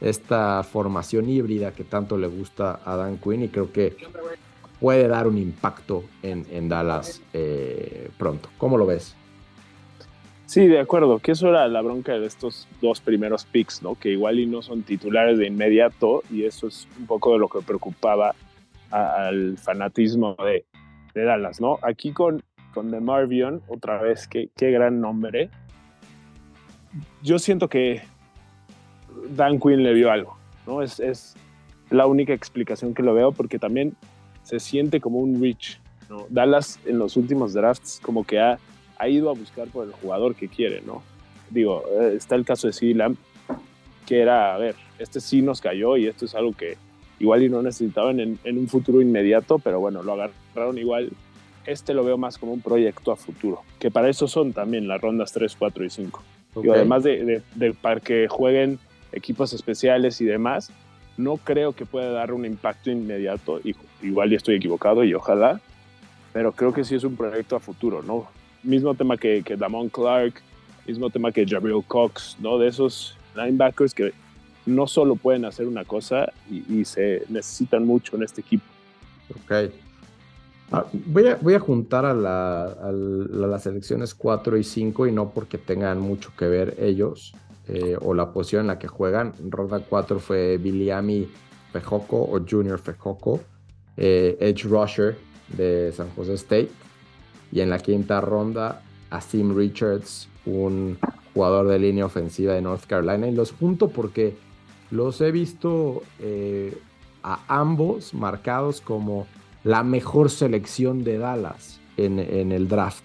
esta 0.00 0.62
formación 0.62 1.28
híbrida 1.28 1.72
que 1.72 1.84
tanto 1.84 2.18
le 2.18 2.26
gusta 2.26 2.80
a 2.84 2.96
Dan 2.96 3.18
Quinn 3.18 3.44
y 3.44 3.48
creo 3.48 3.72
que 3.72 3.96
puede 4.80 5.08
dar 5.08 5.26
un 5.26 5.38
impacto 5.38 6.04
en, 6.22 6.68
Dallas 6.68 7.22
eh, 7.32 8.10
pronto. 8.18 8.48
¿Cómo 8.58 8.76
lo 8.76 8.86
ves? 8.86 9.14
Sí, 10.46 10.68
de 10.68 10.78
acuerdo, 10.78 11.18
que 11.18 11.32
eso 11.32 11.48
era 11.48 11.66
la 11.66 11.82
bronca 11.82 12.12
de 12.18 12.26
estos 12.26 12.68
dos 12.80 13.00
primeros 13.00 13.44
picks, 13.44 13.82
¿no? 13.82 13.96
Que 13.96 14.10
igual 14.10 14.38
y 14.38 14.46
no 14.46 14.62
son 14.62 14.84
titulares 14.84 15.38
de 15.38 15.46
inmediato 15.48 16.22
y 16.30 16.44
eso 16.44 16.68
es 16.68 16.86
un 17.00 17.06
poco 17.06 17.32
de 17.32 17.40
lo 17.40 17.48
que 17.48 17.60
preocupaba 17.62 18.32
al 18.92 19.58
fanatismo 19.58 20.36
de, 20.36 20.64
Dallas, 21.22 21.60
¿no? 21.60 21.78
Aquí 21.82 22.12
con, 22.12 22.42
con 22.74 22.90
The 22.90 23.00
Marvion, 23.00 23.62
otra 23.68 24.00
vez, 24.00 24.26
qué, 24.28 24.48
qué 24.56 24.70
gran 24.70 25.00
nombre. 25.00 25.50
Yo 27.22 27.38
siento 27.38 27.68
que 27.68 28.02
Dan 29.30 29.58
Quinn 29.58 29.82
le 29.82 29.92
vio 29.92 30.10
algo, 30.10 30.36
¿no? 30.66 30.82
Es, 30.82 31.00
es 31.00 31.34
la 31.90 32.06
única 32.06 32.32
explicación 32.32 32.94
que 32.94 33.02
lo 33.02 33.14
veo 33.14 33.32
porque 33.32 33.58
también 33.58 33.96
se 34.42 34.60
siente 34.60 35.00
como 35.00 35.18
un 35.18 35.40
reach, 35.40 35.80
¿no? 36.08 36.26
Dallas 36.28 36.80
en 36.86 36.98
los 36.98 37.16
últimos 37.16 37.52
drafts 37.52 38.00
como 38.02 38.24
que 38.24 38.38
ha 38.38 38.58
ha 38.98 39.08
ido 39.08 39.30
a 39.30 39.34
buscar 39.34 39.68
por 39.68 39.86
el 39.86 39.92
jugador 39.92 40.34
que 40.34 40.48
quiere, 40.48 40.82
¿no? 40.82 41.02
Digo, 41.50 41.84
eh, 42.00 42.14
está 42.16 42.34
el 42.34 42.44
caso 42.44 42.66
de 42.66 42.72
CD 42.72 42.96
que 44.06 44.20
era, 44.20 44.54
a 44.54 44.58
ver, 44.58 44.76
este 44.98 45.20
sí 45.20 45.42
nos 45.42 45.60
cayó 45.60 45.96
y 45.96 46.06
esto 46.06 46.24
es 46.24 46.34
algo 46.34 46.52
que 46.52 46.76
igual 47.18 47.42
y 47.42 47.48
no 47.48 47.62
necesitaban 47.62 48.20
en, 48.20 48.38
un 48.44 48.68
futuro 48.68 49.00
inmediato, 49.00 49.58
pero 49.58 49.80
bueno, 49.80 50.02
lo 50.02 50.12
agarraron 50.12 50.45
igual. 50.76 51.10
Este 51.64 51.94
lo 51.94 52.04
veo 52.04 52.16
más 52.16 52.38
como 52.38 52.52
un 52.52 52.60
proyecto 52.60 53.10
a 53.10 53.16
futuro, 53.16 53.62
que 53.80 53.90
para 53.90 54.08
eso 54.08 54.28
son 54.28 54.52
también 54.52 54.86
las 54.86 55.00
rondas 55.00 55.32
3, 55.32 55.56
4 55.58 55.84
y 55.84 55.90
5. 55.90 56.22
Y 56.62 56.68
además 56.70 57.02
de, 57.02 57.42
para 57.82 58.00
que 58.00 58.28
jueguen 58.28 58.78
equipos 59.12 59.52
especiales 59.52 60.20
y 60.20 60.24
demás, 60.24 60.70
no 61.16 61.38
creo 61.38 61.72
que 61.72 61.84
pueda 61.84 62.10
dar 62.10 62.32
un 62.32 62.44
impacto 62.44 62.90
inmediato. 62.90 63.60
Igual 64.00 64.30
ya 64.30 64.36
estoy 64.36 64.56
equivocado 64.56 65.02
y 65.02 65.12
ojalá, 65.12 65.60
pero 66.32 66.52
creo 66.52 66.72
que 66.72 66.84
sí 66.84 66.94
es 66.94 67.04
un 67.04 67.16
proyecto 67.16 67.56
a 67.56 67.60
futuro, 67.60 68.02
¿no? 68.02 68.28
mismo 68.66 68.94
tema 68.94 69.16
que, 69.16 69.42
que 69.42 69.56
Damon 69.56 69.88
Clark, 69.88 70.34
mismo 70.86 71.08
tema 71.10 71.32
que 71.32 71.46
Jabril 71.46 71.82
Cox, 71.86 72.36
¿no? 72.40 72.58
De 72.58 72.68
esos 72.68 73.16
linebackers 73.34 73.94
que 73.94 74.12
no 74.66 74.86
solo 74.86 75.16
pueden 75.16 75.44
hacer 75.44 75.66
una 75.66 75.84
cosa 75.84 76.32
y, 76.50 76.84
se 76.84 77.22
necesitan 77.28 77.86
mucho 77.86 78.16
en 78.16 78.24
este 78.24 78.40
equipo. 78.40 78.64
Ok. 79.30 79.70
Ah, 80.72 80.84
voy, 80.92 81.28
a, 81.28 81.36
voy 81.36 81.54
a 81.54 81.60
juntar 81.60 82.04
a, 82.04 82.12
las 82.12 83.62
selecciones 83.62 84.14
4 84.14 84.56
y 84.56 84.64
5 84.64 85.06
y 85.06 85.12
no 85.12 85.30
porque 85.30 85.58
tengan 85.58 86.00
mucho 86.00 86.32
que 86.36 86.48
ver 86.48 86.74
ellos 86.78 87.34
eh, 87.68 87.96
o 88.00 88.14
la 88.14 88.32
posición 88.32 88.62
en 88.62 88.66
la 88.68 88.78
que 88.78 88.88
juegan. 88.88 89.32
Ronda 89.48 89.80
4 89.80 90.18
fue 90.18 90.56
Biliami 90.58 91.28
Fejoco 91.72 92.16
o 92.16 92.40
Junior 92.48 92.78
Fejoco, 92.78 93.40
eh, 93.96 94.36
Edge 94.40 94.64
Rusher 94.64 95.16
de 95.56 95.92
San 95.92 96.10
José 96.10 96.34
State. 96.34 96.70
Y 97.52 97.60
en 97.60 97.70
la 97.70 97.78
quinta 97.78 98.20
ronda, 98.20 98.82
a 99.10 99.20
Sim 99.20 99.56
Richards, 99.56 100.28
un 100.46 100.98
jugador 101.32 101.68
de 101.68 101.78
línea 101.78 102.06
ofensiva 102.06 102.54
de 102.54 102.62
North 102.62 102.86
Carolina. 102.86 103.28
Y 103.28 103.34
los 103.34 103.52
junto 103.52 103.88
porque 103.88 104.36
los 104.90 105.20
he 105.20 105.30
visto 105.30 106.02
eh, 106.18 106.76
a 107.22 107.40
ambos 107.48 108.14
marcados 108.14 108.80
como 108.80 109.26
la 109.66 109.82
mejor 109.82 110.30
selección 110.30 111.02
de 111.02 111.18
Dallas 111.18 111.80
en, 111.96 112.20
el 112.20 112.68
draft, 112.68 113.02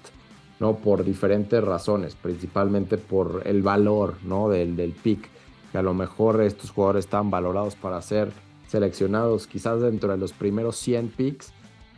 ¿no? 0.60 0.76
Por 0.76 1.04
diferentes 1.04 1.63
razones, 1.63 2.13
principalmente 2.13 3.00
por 3.00 3.41
el 3.45 3.63
valor, 3.63 4.17
¿no? 4.24 4.47
Del, 4.47 4.76
del 4.76 4.91
pick. 4.91 5.28
Que 5.71 5.80
a 5.80 5.82
lo 5.82 5.95
mejor 5.95 6.39
estos 6.43 6.69
jugadores 6.69 7.06
están 7.06 7.32
valorados 7.32 7.76
para 7.76 8.00
ser 8.04 8.32
seleccionados 8.67 9.47
quizás 9.47 9.82
dentro 9.82 10.12
de 10.12 10.17
los 10.17 10.34
primeros 10.34 10.76
100 10.76 11.08
picks 11.10 11.52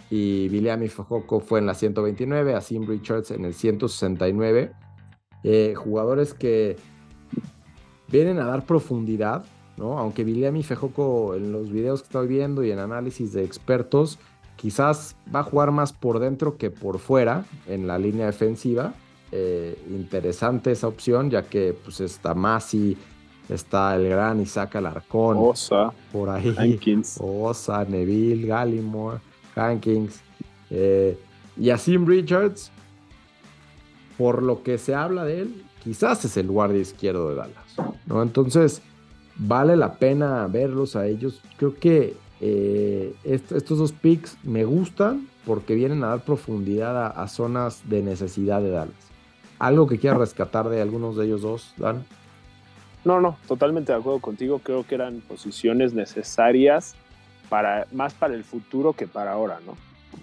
y 0.09 0.47
William 0.49 0.87
Fajoco 0.87 1.41
fue 1.41 1.59
en 1.59 1.65
la 1.65 1.73
129, 1.73 2.55
Asim 2.55 2.87
Richards 2.87 3.31
en 3.31 3.43
el 3.43 3.53
169. 3.53 4.71
Eh, 5.43 5.73
jugadores 5.75 6.33
que 6.33 6.77
vienen 8.07 8.39
a 8.39 8.45
dar 8.45 8.65
profundidad, 8.65 9.43
¿no? 9.75 9.97
Aunque 9.97 10.23
William 10.23 10.61
Fejoco 10.61 11.35
en 11.35 11.51
los 11.51 11.69
videos 11.69 12.01
que 12.01 12.05
estoy 12.05 12.27
viendo 12.27 12.63
y 12.63 12.71
en 12.71 12.79
análisis 12.79 13.33
de 13.33 13.43
expertos, 13.43 14.19
quizás 14.63 15.17
va 15.33 15.41
a 15.41 15.43
jugar 15.43 15.71
más 15.71 15.91
por 15.91 16.19
dentro 16.19 16.55
que 16.55 16.71
por 16.71 16.97
fuera 16.97 17.43
en 17.67 17.85
la 17.85 17.97
línea 17.97 18.27
defensiva. 18.27 18.93
Eh, 19.33 19.77
interesante 19.89 20.71
esa 20.71 20.87
opción, 20.87 21.29
ya 21.29 21.43
que 21.43 21.75
pues 21.83 21.99
está 21.99 22.33
Masi, 22.33 22.97
está 23.49 23.93
el 23.97 24.07
gran 24.07 24.39
Isaac 24.39 24.77
Alarcón. 24.77 25.35
Osa. 25.37 25.91
Por 26.13 26.29
ahí. 26.29 26.79
Osa, 27.19 27.83
Neville, 27.83 28.47
Gallimore. 28.47 29.19
Hankins 29.53 30.21
eh, 30.69 31.19
y 31.57 31.69
a 31.69 31.77
Sim 31.77 32.07
Richards, 32.07 32.71
por 34.17 34.41
lo 34.41 34.63
que 34.63 34.77
se 34.77 34.95
habla 34.95 35.25
de 35.25 35.41
él, 35.41 35.65
quizás 35.83 36.23
es 36.23 36.37
el 36.37 36.47
guardia 36.47 36.79
izquierdo 36.79 37.29
de 37.29 37.35
Dallas. 37.35 37.97
¿no? 38.05 38.23
Entonces, 38.23 38.81
vale 39.35 39.75
la 39.75 39.95
pena 39.95 40.47
verlos 40.47 40.95
a 40.95 41.05
ellos. 41.05 41.41
Creo 41.57 41.75
que 41.75 42.15
eh, 42.45 43.15
estos 43.23 43.77
dos 43.77 43.93
picks 43.93 44.37
me 44.43 44.65
gustan 44.65 45.29
porque 45.45 45.75
vienen 45.75 46.03
a 46.03 46.07
dar 46.07 46.25
profundidad 46.25 47.17
a, 47.17 47.27
zonas 47.29 47.87
de 47.89 48.03
necesidad 48.03 48.61
de 48.61 48.69
Dallas. 48.69 49.11
¿Algo 49.59 49.87
que 49.87 49.97
quieras 49.97 50.19
rescatar 50.19 50.67
de 50.67 50.81
algunos 50.81 51.15
de 51.15 51.23
ellos 51.23 51.41
dos, 51.41 51.73
Dan? 51.77 52.03
No, 53.05 53.21
no, 53.21 53.37
totalmente 53.47 53.93
de 53.93 53.97
acuerdo 53.97 54.19
contigo. 54.19 54.59
Creo 54.59 54.85
que 54.85 54.95
eran 54.95 55.21
posiciones 55.21 55.93
necesarias 55.93 56.95
para 57.47 57.87
más 57.93 58.13
para 58.13 58.33
el 58.33 58.43
futuro 58.43 58.91
que 58.91 59.07
para 59.07 59.31
ahora, 59.31 59.61
¿no? 59.65 59.77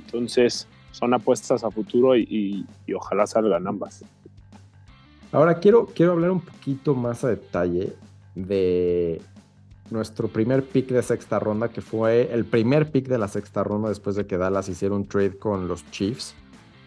Entonces, 0.04 0.68
son 0.90 1.14
apuestas 1.14 1.64
a 1.64 1.70
futuro 1.70 2.14
y, 2.16 2.66
ojalá 2.94 3.26
salgan 3.26 3.66
ambas. 3.66 4.04
Ahora 5.32 5.58
quiero, 5.58 5.86
quiero 5.86 6.12
hablar 6.12 6.32
un 6.32 6.42
poquito 6.42 6.94
más 6.94 7.24
a 7.24 7.28
detalle 7.28 7.94
de 8.34 9.22
nuestro 9.90 10.28
primer 10.28 10.64
pick 10.64 10.88
de 10.88 11.02
sexta 11.02 11.38
ronda, 11.38 11.68
que 11.68 11.80
fue 11.80 12.32
el 12.32 12.44
primer 12.44 12.90
pick 12.90 13.08
de 13.08 13.18
la 13.18 13.28
sexta 13.28 13.64
ronda 13.64 13.88
después 13.88 14.16
de 14.16 14.26
que 14.26 14.36
Dallas 14.36 14.68
hiciera 14.68 14.94
un 14.94 15.06
trade 15.06 15.38
con 15.38 15.68
los 15.68 15.88
Chiefs 15.90 16.34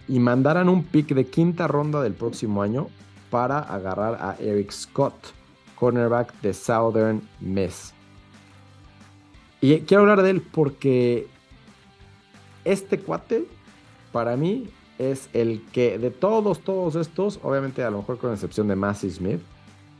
y 0.08 0.20
mandaran 0.20 0.70
un 0.70 0.84
pick 0.84 1.14
de 1.14 1.26
quinta 1.26 1.68
ronda 1.68 2.02
del 2.02 2.14
próximo 2.14 2.62
año 2.62 2.88
para 3.30 3.60
agarrar 3.60 4.16
a 4.16 4.36
Eric 4.40 4.72
Scott, 4.72 5.14
cornerback 5.76 6.40
de 6.42 6.54
Southern 6.54 7.22
Miss. 7.40 7.94
Y 9.62 9.80
quiero 9.82 10.04
hablar 10.04 10.22
de 10.22 10.30
él 10.30 10.42
porque 10.42 11.28
este 12.66 13.00
cuate, 13.00 13.46
para 14.12 14.36
mí, 14.36 14.70
es 15.00 15.30
el 15.34 15.64
que 15.72 15.98
de 15.98 16.12
todos, 16.12 16.60
todos 16.60 16.96
estos, 16.96 17.40
obviamente 17.44 17.84
a 17.84 17.90
lo 17.90 18.00
mejor 18.00 18.18
con 18.18 18.32
excepción 18.32 18.68
de 18.68 18.76
Massey 18.76 19.10
Smith, 19.10 19.42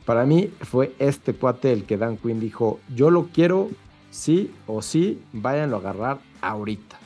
para 0.04 0.26
mí 0.26 0.50
fue 0.60 0.94
este 0.98 1.34
cuate 1.34 1.72
el 1.72 1.84
que 1.84 1.96
Dan 1.96 2.18
Quinn 2.18 2.40
dijo, 2.40 2.80
yo 2.94 3.10
lo 3.10 3.28
quiero 3.28 3.70
sí 4.10 4.54
o 4.66 4.82
sí, 4.82 5.22
váyanlo 5.32 5.76
a 5.76 5.80
agarrar 5.80 6.18
ahorita. 6.42 6.98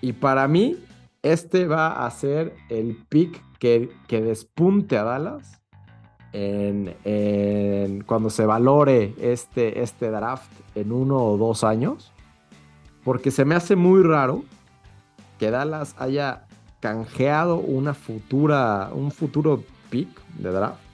Y 0.00 0.14
para 0.14 0.48
mí, 0.48 0.76
este 1.22 1.66
va 1.66 2.06
a 2.06 2.10
ser 2.10 2.54
el 2.70 2.96
pick 3.08 3.42
que, 3.58 3.90
que 4.08 4.22
despunte 4.22 4.96
a 4.96 5.04
Dallas 5.04 5.60
en, 6.32 8.04
cuando 8.06 8.30
se 8.30 8.46
valore 8.46 9.14
este, 9.20 9.82
este 9.82 10.10
draft 10.10 10.50
en 10.74 10.92
uno 10.92 11.22
o 11.24 11.36
dos 11.36 11.64
años. 11.64 12.12
Porque 13.04 13.30
se 13.30 13.44
me 13.44 13.54
hace 13.54 13.76
muy 13.76 14.02
raro 14.02 14.44
que 15.38 15.50
Dallas 15.50 15.94
haya 15.98 16.46
canjeado 16.80 17.58
una 17.58 17.94
futura, 17.94 18.90
un 18.92 19.10
futuro 19.10 19.62
pick 19.90 20.08
de 20.38 20.50
draft 20.50 20.85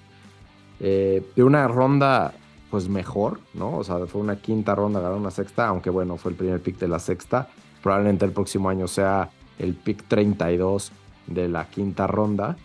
eh, 0.85 1.25
de 1.37 1.45
una 1.45 1.69
ronda 1.69 2.35
pues 2.69 2.89
mejor, 2.89 3.39
¿no? 3.55 3.77
O 3.77 3.85
sea, 3.85 4.05
fue 4.07 4.21
una 4.21 4.37
quinta 4.37 4.75
ronda, 4.75 5.01
ganó 5.01 5.17
una 5.17 5.31
sexta, 5.31 5.69
aunque 5.69 5.91
bueno, 5.91 6.17
fue 6.17 6.33
el 6.33 6.37
primer 6.37 6.61
pick 6.61 6.79
de 6.79 6.89
la 6.89 6.99
sexta. 6.99 7.49
Probablemente 7.83 8.25
el 8.25 8.33
próximo 8.33 8.69
año 8.69 8.89
sea 8.89 9.31
el 9.59 9.75
pick 9.75 10.09
32 10.09 10.91
de 11.29 11.49
la 11.49 11.69
quinta 11.69 12.09
ronda, 12.09 12.57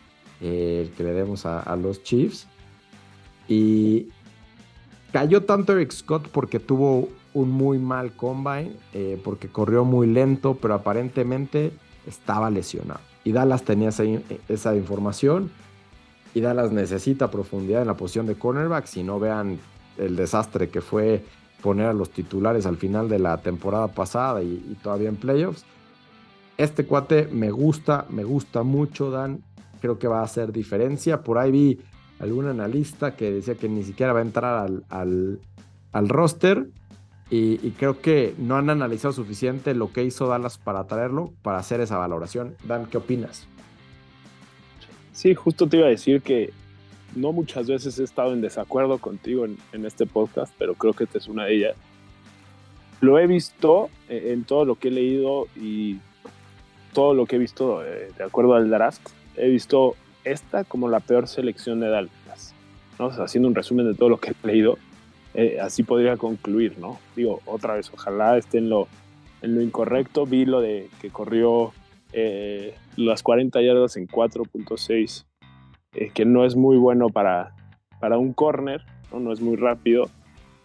eh, 0.42 0.86
el 0.86 0.96
que 0.96 1.04
le 1.04 1.12
demos 1.12 1.46
a, 1.46 1.76
los 1.76 2.04
Chiefs. 2.04 2.48
Y 3.48 4.08
cayó 5.12 5.44
tanto 5.44 5.74
Eric 5.74 5.92
Scott 5.92 6.30
porque 6.30 6.60
tuvo 6.60 7.10
un 7.36 7.52
muy 7.52 7.78
mal 7.78 8.14
combine, 8.14 8.72
eh, 8.94 9.22
porque 9.24 9.48
corrió 9.48 9.86
muy 9.86 10.08
lento, 10.08 10.58
pero 10.60 10.74
aparentemente 10.74 11.72
estaba 12.08 12.50
lesionado. 12.50 13.02
Y 13.24 13.32
Dallas 13.34 13.64
tenía 13.64 13.90
esa 13.90 14.76
información 14.76 15.52
y 16.38 16.42
Dallas 16.42 16.72
necesita 16.72 17.32
profundidad 17.32 17.82
en 17.82 17.88
la 17.88 17.98
posición 17.98 18.28
de 18.28 18.36
cornerback. 18.36 18.86
Si 18.86 19.02
no 19.02 19.20
vean 19.20 19.58
el 19.98 20.16
desastre 20.16 20.70
que 20.70 20.82
fue 20.82 21.26
poner 21.64 21.88
a 21.88 21.94
los 21.94 22.12
titulares 22.12 22.68
al 22.68 22.78
final 22.78 23.10
de 23.10 23.18
la 23.18 23.38
temporada 23.40 23.88
pasada 23.88 24.44
y, 24.44 24.78
todavía 24.84 25.10
en 25.10 25.16
playoffs. 25.16 25.66
Este 26.58 26.86
cuate 26.86 27.28
me 27.32 27.50
gusta, 27.50 28.06
me 28.10 28.24
gusta 28.24 28.62
mucho, 28.62 29.10
Dan. 29.10 29.42
Creo 29.82 29.98
que 29.98 30.08
va 30.08 30.20
a 30.20 30.26
hacer 30.26 30.52
diferencia. 30.52 31.24
Por 31.24 31.40
ahí 31.40 31.50
vi 31.50 31.80
algún 32.20 32.46
analista 32.46 33.16
que 33.16 33.32
decía 33.32 33.56
que 33.56 33.68
ni 33.68 33.84
siquiera 33.84 34.14
va 34.14 34.20
a 34.20 34.22
entrar 34.22 34.70
al, 34.90 35.40
roster. 36.08 36.70
Y, 37.32 37.72
creo 37.72 38.00
que 38.00 38.36
no 38.38 38.58
han 38.58 38.70
analizado 38.70 39.12
suficiente 39.12 39.74
lo 39.74 39.92
que 39.92 40.04
hizo 40.04 40.28
Dallas 40.28 40.60
para 40.60 40.86
traerlo, 40.86 41.34
para 41.42 41.58
hacer 41.58 41.82
esa 41.82 41.98
valoración. 41.98 42.56
Dan, 42.64 42.86
¿qué 42.86 42.98
opinas? 42.98 43.48
Sí, 45.18 45.34
justo 45.34 45.68
te 45.68 45.78
iba 45.78 45.88
a 45.88 45.90
decir 45.90 46.22
que 46.22 46.54
no 47.16 47.32
muchas 47.32 47.66
veces 47.66 47.98
he 47.98 48.04
estado 48.04 48.34
en 48.34 48.42
desacuerdo 48.42 49.00
contigo 49.00 49.46
en, 49.46 49.84
este 49.84 50.06
podcast, 50.06 50.54
pero 50.60 50.76
creo 50.76 50.94
que 50.94 51.06
esta 51.06 51.18
es 51.18 51.28
una 51.28 51.46
de 51.46 51.56
ellas. 51.56 51.76
Lo 53.02 53.18
he 53.18 53.26
visto 53.26 53.90
eh, 54.10 54.30
en 54.32 54.44
todo 54.44 54.64
lo 54.64 54.76
que 54.76 54.90
he 54.90 54.92
leído 54.92 55.48
y 55.56 55.98
todo 56.94 57.16
lo 57.16 57.26
que 57.26 57.38
he 57.38 57.40
visto 57.40 57.84
eh, 57.84 58.12
de 58.16 58.24
acuerdo 58.24 58.54
al 58.54 58.70
draft. 58.70 59.02
He 59.36 59.50
visto 59.50 59.96
esta 60.24 60.64
como 60.66 60.88
la 60.88 61.00
peor 61.00 61.28
selección 61.28 61.80
de 61.80 61.90
Dallas. 61.90 62.54
¿no? 63.00 63.08
haciendo 63.08 63.48
un 63.48 63.56
resumen 63.56 63.88
de 63.88 63.96
todo 63.96 64.10
lo 64.10 64.20
que 64.20 64.36
he 64.44 64.48
leído, 64.48 64.78
eh, 65.34 65.58
así 65.60 65.82
podría 65.82 66.18
concluir, 66.18 66.78
¿no? 66.78 67.00
Digo, 67.16 67.42
otra 67.48 67.74
vez, 67.74 67.90
ojalá 67.92 68.38
esté 68.38 68.60
en 68.60 68.70
lo, 68.70 68.88
en 69.42 69.56
lo 69.56 69.62
incorrecto. 69.64 70.28
Vi 70.28 70.46
lo 70.46 70.62
de 70.62 70.92
que 71.02 71.10
corrió 71.10 71.74
eh, 72.14 72.76
las 72.96 73.24
40 73.24 73.62
yardas 73.62 73.98
en 73.98 74.08
4.6, 74.08 75.26
eh, 75.94 76.12
que 76.14 76.26
no 76.26 76.46
es 76.46 76.56
muy 76.56 76.78
bueno 76.78 77.10
para, 77.10 77.56
para 78.00 78.18
un 78.18 78.34
corner, 78.34 78.84
¿no? 79.12 79.20
¿no? 79.20 79.32
es 79.32 79.42
muy 79.42 79.56
rápido, 79.56 80.10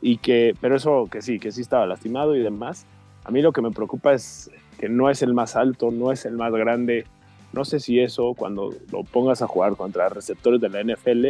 y 0.01 0.19
que, 0.19 0.55
pero 0.61 0.77
eso 0.77 1.09
que 1.11 1.23
sí, 1.23 1.39
que 1.39 1.53
sí 1.53 1.61
estaba 1.61 1.87
lastimado 1.87 2.35
y 2.37 2.41
demás. 2.41 2.87
A 3.25 3.31
mí 3.31 3.41
lo 3.41 3.53
que 3.53 3.63
me 3.63 3.71
preocupa 3.71 4.13
es 4.13 4.51
que 4.79 4.89
no 4.89 5.09
es 5.09 5.23
el 5.23 5.33
más 5.33 5.55
alto, 5.55 5.93
no 5.93 6.11
es 6.11 6.25
el 6.27 6.37
más 6.37 6.53
grande. 6.53 7.07
No 7.53 7.65
sé 7.65 7.79
si 7.79 8.01
eso, 8.01 8.35
cuando 8.35 8.75
lo 8.91 9.05
pongas 9.05 9.43
a 9.43 9.47
jugar 9.47 9.77
contra 9.77 10.09
receptores 10.09 10.61
de 10.61 10.69
la 10.69 10.83
NFL, 10.83 11.29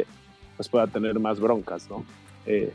pues 0.57 0.68
pueda 0.70 0.87
tener 0.87 1.18
más 1.20 1.38
broncas, 1.38 1.90
¿no? 1.90 2.05
Eh, 2.46 2.72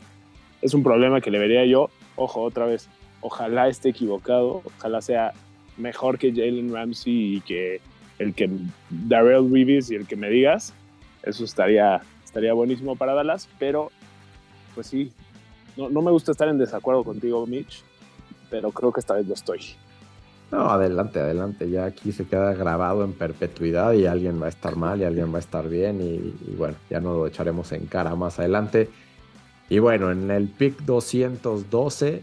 es 0.62 0.74
un 0.74 0.82
problema 0.84 1.20
que 1.20 1.30
le 1.30 1.38
vería 1.38 1.64
yo, 1.64 1.90
ojo, 2.14 2.42
otra 2.42 2.66
vez, 2.66 2.88
ojalá 3.20 3.68
esté 3.68 3.88
equivocado, 3.88 4.62
ojalá 4.64 5.00
sea 5.00 5.32
mejor 5.78 6.18
que 6.18 6.30
Jalen 6.30 6.72
Ramsey 6.72 7.36
y 7.36 7.40
que 7.40 7.80
el 8.18 8.34
que 8.34 8.50
Darrell 8.90 9.50
Reeves 9.50 9.90
y 9.90 9.94
el 9.94 10.06
que 10.06 10.16
me 10.16 10.28
digas, 10.28 10.74
eso 11.22 11.44
estaría, 11.44 12.02
estaría 12.24 12.52
buenísimo 12.52 12.96
para 12.96 13.14
Dallas, 13.14 13.48
pero 13.58 13.90
pues 14.74 14.88
sí, 14.88 15.12
no, 15.76 15.88
no 15.88 16.02
me 16.02 16.10
gusta 16.10 16.32
estar 16.32 16.48
en 16.48 16.58
desacuerdo 16.58 17.04
contigo, 17.04 17.46
Mitch, 17.46 17.82
pero 18.50 18.70
creo 18.72 18.92
que 18.92 19.00
esta 19.00 19.14
vez 19.14 19.26
lo 19.26 19.34
estoy. 19.34 19.60
No, 20.50 20.70
adelante, 20.70 21.20
adelante. 21.20 21.68
Ya 21.68 21.84
aquí 21.84 22.10
se 22.10 22.26
queda 22.26 22.54
grabado 22.54 23.04
en 23.04 23.12
perpetuidad 23.12 23.92
y 23.92 24.06
alguien 24.06 24.40
va 24.40 24.46
a 24.46 24.48
estar 24.48 24.76
mal 24.76 25.00
y 25.00 25.04
alguien 25.04 25.32
va 25.32 25.36
a 25.36 25.40
estar 25.40 25.68
bien 25.68 26.00
y, 26.00 26.50
y, 26.50 26.54
bueno, 26.56 26.76
ya 26.88 27.00
no 27.00 27.12
lo 27.12 27.26
echaremos 27.26 27.70
en 27.72 27.86
cara 27.86 28.14
más 28.14 28.38
adelante. 28.38 28.88
Y 29.68 29.78
bueno, 29.78 30.10
en 30.10 30.30
el 30.30 30.48
pick 30.48 30.80
212, 30.80 32.22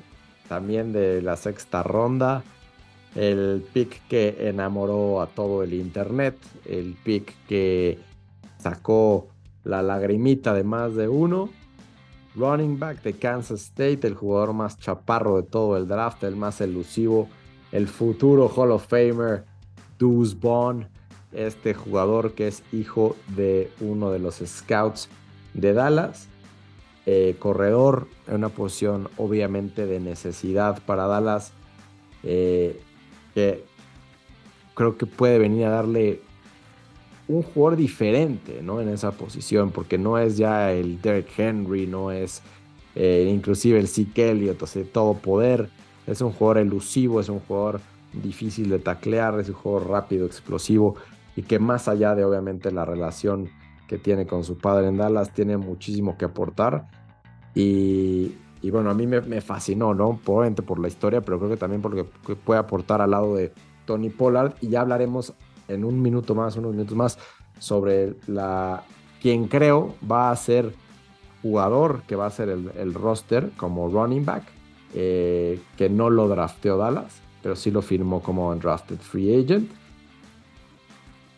también 0.49 0.91
de 0.91 1.21
la 1.21 1.35
sexta 1.35 1.83
ronda, 1.83 2.43
el 3.15 3.65
pick 3.73 4.07
que 4.07 4.35
enamoró 4.49 5.21
a 5.21 5.27
todo 5.27 5.63
el 5.63 5.73
internet, 5.73 6.35
el 6.65 6.95
pick 7.03 7.33
que 7.47 7.97
sacó 8.59 9.27
la 9.63 9.81
lagrimita 9.81 10.53
de 10.53 10.63
más 10.63 10.95
de 10.95 11.07
uno. 11.07 11.49
Running 12.35 12.77
back 12.77 13.01
de 13.01 13.13
Kansas 13.13 13.61
State, 13.61 14.05
el 14.05 14.13
jugador 14.13 14.53
más 14.53 14.77
chaparro 14.77 15.37
de 15.37 15.43
todo 15.43 15.77
el 15.77 15.87
draft, 15.87 16.23
el 16.25 16.35
más 16.35 16.59
elusivo, 16.59 17.29
el 17.71 17.87
futuro 17.87 18.49
Hall 18.49 18.71
of 18.71 18.87
Famer, 18.87 19.45
Deuce 19.97 20.35
Bond, 20.35 20.87
este 21.31 21.73
jugador 21.73 22.33
que 22.33 22.47
es 22.47 22.63
hijo 22.73 23.15
de 23.35 23.71
uno 23.79 24.11
de 24.11 24.19
los 24.19 24.41
scouts 24.45 25.09
de 25.53 25.73
Dallas. 25.73 26.27
Eh, 27.05 27.35
corredor 27.37 28.07
en 28.27 28.35
una 28.35 28.49
posición 28.49 29.09
obviamente 29.17 29.85
de 29.85 29.99
necesidad 29.99 30.81
para 30.85 31.07
Dallas. 31.07 31.53
Eh, 32.23 32.81
que 33.35 33.63
creo 34.73 34.97
que 34.97 35.05
puede 35.05 35.37
venir 35.37 35.65
a 35.65 35.69
darle 35.69 36.21
un 37.27 37.43
jugador 37.43 37.77
diferente, 37.77 38.61
¿no? 38.63 38.81
En 38.81 38.89
esa 38.89 39.11
posición, 39.11 39.71
porque 39.71 39.97
no 39.97 40.17
es 40.17 40.37
ya 40.37 40.71
el 40.71 41.01
Derek 41.01 41.27
Henry, 41.37 41.85
no 41.85 42.11
es 42.11 42.41
eh, 42.95 43.29
inclusive 43.31 43.79
el 43.79 43.87
Zeke 43.87 44.31
Elliott, 44.31 44.61
o 44.63 44.67
sea, 44.67 44.83
todo 44.91 45.13
poder. 45.13 45.69
Es 46.07 46.21
un 46.21 46.31
jugador 46.31 46.59
elusivo, 46.59 47.19
es 47.19 47.29
un 47.29 47.39
jugador 47.41 47.81
difícil 48.13 48.69
de 48.69 48.79
taclear, 48.79 49.39
es 49.39 49.49
un 49.49 49.55
jugador 49.55 49.89
rápido, 49.89 50.25
explosivo 50.25 50.95
y 51.35 51.43
que 51.43 51.59
más 51.59 51.87
allá 51.87 52.15
de 52.15 52.23
obviamente 52.23 52.71
la 52.71 52.85
relación 52.85 53.49
que 53.87 53.97
tiene 53.97 54.25
con 54.25 54.43
su 54.43 54.57
padre 54.57 54.87
en 54.87 54.97
Dallas, 54.97 55.33
tiene 55.33 55.57
muchísimo 55.57 56.17
que 56.17 56.25
aportar. 56.25 56.87
Y, 57.53 58.33
y 58.61 58.71
bueno, 58.71 58.89
a 58.89 58.93
mí 58.93 59.05
me, 59.05 59.41
fascinó, 59.41 59.93
¿no? 59.93 60.19
Obviamente 60.25 60.61
por 60.61 60.79
la 60.79 60.87
historia, 60.87 61.21
pero 61.21 61.37
creo 61.37 61.51
que 61.51 61.57
también 61.57 61.81
por 61.81 61.93
lo 61.93 62.07
que 62.25 62.35
puede 62.35 62.59
aportar 62.59 63.01
al 63.01 63.11
lado 63.11 63.35
de 63.35 63.53
Tony 63.85 64.09
Pollard. 64.09 64.53
Y 64.61 64.69
ya 64.69 64.81
hablaremos 64.81 65.33
en 65.67 65.85
un 65.85 66.01
minuto 66.01 66.33
más, 66.33 66.55
unos 66.55 66.71
minutos 66.71 66.95
más, 66.95 67.19
sobre 67.59 68.15
la 68.27 68.83
quien 69.21 69.47
creo 69.47 69.95
va 70.09 70.31
a 70.31 70.35
ser 70.35 70.73
jugador 71.41 72.01
que 72.07 72.15
va 72.15 72.25
a 72.25 72.31
ser 72.31 72.49
el, 72.49 72.93
roster 72.93 73.51
como 73.55 73.87
running 73.87 74.25
back 74.25 74.43
eh, 74.93 75.59
que 75.77 75.89
no 75.89 76.09
lo 76.09 76.27
drafteó 76.27 76.77
Dallas, 76.77 77.21
pero 77.43 77.55
sí 77.55 77.69
lo 77.69 77.81
firmó 77.81 78.21
como 78.23 78.49
undrafted 78.49 78.97
free 78.97 79.43
agent. 79.43 79.69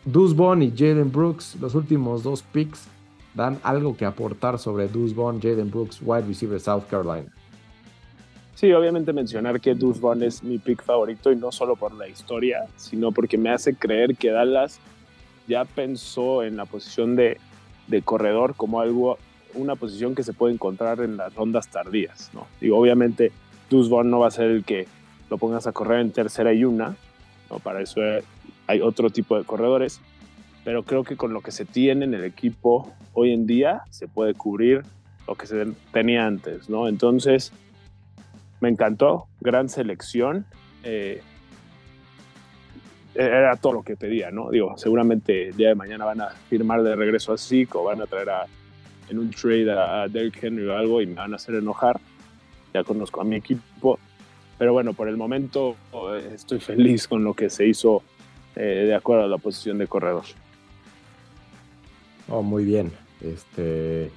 Deuce 0.04 0.34
Bond 0.34 0.62
y 0.62 0.70
Jalen 0.70 1.12
Brooks, 1.12 1.56
los 1.60 1.74
últimos 1.74 2.22
dos 2.22 2.42
picks, 2.42 2.88
dan 3.38 3.60
algo 3.62 3.96
que 3.96 4.04
aportar 4.04 4.58
sobre 4.58 4.88
Deuce 4.88 5.14
Bond, 5.14 5.40
Jalen 5.40 5.70
Brooks, 5.70 6.00
wide 6.02 6.26
receiver 6.26 6.58
South 6.58 6.82
Carolina. 6.90 7.32
Sí, 8.56 8.72
obviamente 8.72 9.12
mencionar 9.12 9.60
que 9.60 9.76
Deuce 9.76 10.00
Bond 10.00 10.24
es 10.24 10.42
mi 10.42 10.58
pick 10.58 10.82
favorito 10.82 11.30
y 11.30 11.36
no 11.36 11.52
solo 11.52 11.76
por 11.76 11.94
la 11.94 12.08
historia, 12.08 12.66
sino 12.76 13.12
porque 13.12 13.38
me 13.38 13.50
hace 13.50 13.76
creer 13.76 14.16
que 14.16 14.32
Dallas 14.32 14.80
ya 15.46 15.64
pensó 15.64 16.42
en 16.42 16.56
la 16.56 16.64
posición 16.64 17.14
de, 17.14 17.38
de 17.86 18.02
corredor 18.02 18.56
como 18.56 18.80
algo, 18.80 19.18
una 19.54 19.76
posición 19.76 20.16
que 20.16 20.24
se 20.24 20.32
puede 20.32 20.54
encontrar 20.54 20.98
en 20.98 21.16
las 21.16 21.32
rondas 21.32 21.68
tardías, 21.68 22.30
¿no? 22.34 22.48
Digo, 22.60 22.76
obviamente 22.76 23.30
Deuce 23.70 23.88
Bond 23.88 24.10
no 24.10 24.18
va 24.18 24.26
a 24.26 24.32
ser 24.32 24.50
el 24.50 24.64
que 24.64 24.88
lo 25.30 25.38
pongas 25.38 25.68
a 25.68 25.72
correr 25.72 26.00
en 26.00 26.10
tercera 26.10 26.52
y 26.52 26.64
una, 26.64 26.96
¿no? 27.48 27.60
Para 27.60 27.82
eso 27.82 28.00
hay 28.66 28.80
otro 28.80 29.10
tipo 29.10 29.38
de 29.38 29.44
corredores, 29.44 30.00
pero 30.68 30.82
creo 30.82 31.02
que 31.02 31.16
con 31.16 31.32
lo 31.32 31.40
que 31.40 31.50
se 31.50 31.64
tiene 31.64 32.04
en 32.04 32.12
el 32.12 32.24
equipo 32.24 32.92
hoy 33.14 33.32
en 33.32 33.46
día 33.46 33.84
se 33.88 34.06
puede 34.06 34.34
cubrir 34.34 34.82
lo 35.26 35.34
que 35.34 35.46
se 35.46 35.66
tenía 35.94 36.26
antes, 36.26 36.68
¿no? 36.68 36.88
Entonces, 36.88 37.54
me 38.60 38.68
encantó, 38.68 39.28
gran 39.40 39.70
selección. 39.70 40.44
Eh, 40.84 41.22
era 43.14 43.56
todo 43.56 43.72
lo 43.72 43.82
que 43.82 43.96
pedía, 43.96 44.30
¿no? 44.30 44.50
Digo, 44.50 44.76
seguramente 44.76 45.48
el 45.48 45.56
día 45.56 45.68
de 45.68 45.74
mañana 45.74 46.04
van 46.04 46.20
a 46.20 46.28
firmar 46.50 46.82
de 46.82 46.94
regreso 46.94 47.32
a 47.32 47.38
Zeke 47.38 47.78
o 47.78 47.84
van 47.84 48.02
a 48.02 48.06
traer 48.06 48.28
a, 48.28 48.44
en 49.08 49.18
un 49.18 49.30
trade 49.30 49.72
a, 49.72 50.02
a 50.02 50.08
Derrick 50.08 50.44
Henry 50.44 50.66
o 50.66 50.76
algo 50.76 51.00
y 51.00 51.06
me 51.06 51.14
van 51.14 51.32
a 51.32 51.36
hacer 51.36 51.54
enojar. 51.54 51.98
Ya 52.74 52.84
conozco 52.84 53.22
a 53.22 53.24
mi 53.24 53.36
equipo. 53.36 53.98
Pero 54.58 54.74
bueno, 54.74 54.92
por 54.92 55.08
el 55.08 55.16
momento 55.16 55.76
eh, 56.12 56.32
estoy 56.34 56.60
feliz 56.60 57.08
con 57.08 57.24
lo 57.24 57.32
que 57.32 57.48
se 57.48 57.66
hizo 57.66 58.02
eh, 58.54 58.84
de 58.86 58.94
acuerdo 58.94 59.24
a 59.24 59.28
la 59.28 59.38
posición 59.38 59.78
de 59.78 59.86
corredor. 59.86 60.24
Oh, 62.28 62.42
muy 62.42 62.64
bien. 62.64 62.92
Este, 63.20 64.10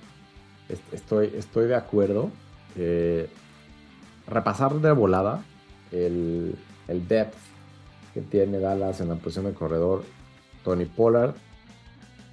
estoy, 0.91 1.31
estoy 1.35 1.67
de 1.67 1.75
acuerdo. 1.75 2.31
Eh, 2.75 3.29
repasar 4.27 4.73
de 4.75 4.91
volada 4.91 5.43
el, 5.91 6.55
el 6.87 7.07
depth 7.07 7.35
que 8.13 8.21
tiene 8.21 8.59
Dallas 8.59 9.01
en 9.01 9.09
la 9.09 9.15
posición 9.15 9.45
de 9.45 9.53
corredor. 9.53 10.03
Tony 10.63 10.85
Pollard, 10.85 11.35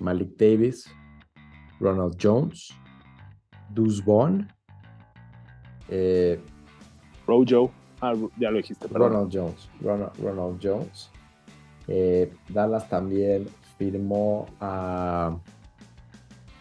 Malik 0.01 0.37
Davis, 0.37 0.91
Ronald 1.81 2.17
Jones, 2.21 2.75
Deuce 3.71 4.03
Vaughn, 4.05 4.47
eh, 5.89 6.41
Rojo, 7.27 7.71
ah, 8.01 8.15
ya 8.39 8.51
lo 8.51 8.59
dijiste, 8.59 8.87
Ronald 8.89 9.31
Jones, 9.33 9.69
Ronald, 9.81 10.59
Jones. 10.63 11.11
Eh, 11.87 12.33
Dallas 12.49 12.89
también 12.89 13.49
firmó 13.79 14.47
a. 14.61 15.37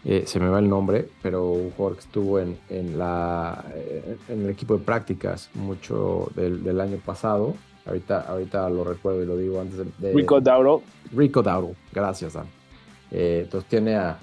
Eh, 0.04 0.24
se 0.26 0.38
me 0.38 0.48
va 0.48 0.58
el 0.58 0.68
nombre, 0.68 1.08
pero 1.22 1.50
un 1.50 1.70
jugador 1.72 1.96
que 1.96 2.04
estuvo 2.04 2.38
en, 2.38 2.58
en, 2.68 2.98
la, 2.98 3.64
eh, 3.74 4.16
en 4.28 4.44
el 4.44 4.50
equipo 4.50 4.76
de 4.78 4.84
prácticas 4.84 5.50
mucho 5.54 6.30
del, 6.34 6.80
año 6.80 6.98
pasado. 7.04 7.54
Ahorita, 7.84 8.20
ahorita 8.20 8.68
lo 8.70 8.84
recuerdo 8.84 9.22
y 9.22 9.26
lo 9.26 9.36
digo 9.36 9.60
antes 9.60 9.78
de. 9.98 10.12
Rico 10.12 10.40
Dauro. 10.40 10.82
Rico 11.12 11.42
Dauro, 11.42 11.74
gracias, 11.92 12.34
Dan. 12.34 12.46
entonces 13.10 13.68
tiene 13.68 13.96
a. 13.96 14.18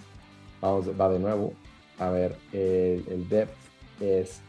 Vamos, 0.61 0.87
va 0.99 1.09
de 1.09 1.19
nuevo. 1.19 1.53
A 1.99 2.09
ver, 2.09 2.35
el 2.53 3.27
depth 3.29 3.55
es 3.99 4.41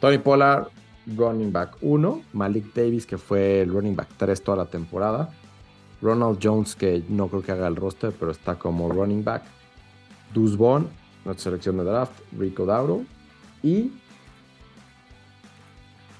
Tony 0.00 0.18
Pollard, 0.18 0.68
running 1.16 1.52
back 1.52 1.76
1. 1.80 2.22
Malik 2.32 2.74
Davis, 2.74 3.06
que 3.06 3.18
fue 3.18 3.62
el 3.62 3.72
running 3.72 3.96
back 3.96 4.08
3 4.16 4.42
toda 4.42 4.58
la 4.58 4.66
temporada. 4.66 5.30
Ronald 6.02 6.38
Jones, 6.42 6.74
que 6.74 7.02
no 7.08 7.28
creo 7.28 7.42
que 7.42 7.52
haga 7.52 7.66
el 7.66 7.76
roster, 7.76 8.12
pero 8.18 8.30
está 8.30 8.56
como 8.56 8.90
running 8.90 9.24
back. 9.24 9.42
Deuce 10.34 10.56
Vaughn, 10.56 10.88
nuestra 11.24 11.44
selección 11.44 11.78
de 11.78 11.84
draft. 11.84 12.12
Rico 12.36 12.66
Dauro. 12.66 13.04
Y 13.62 13.92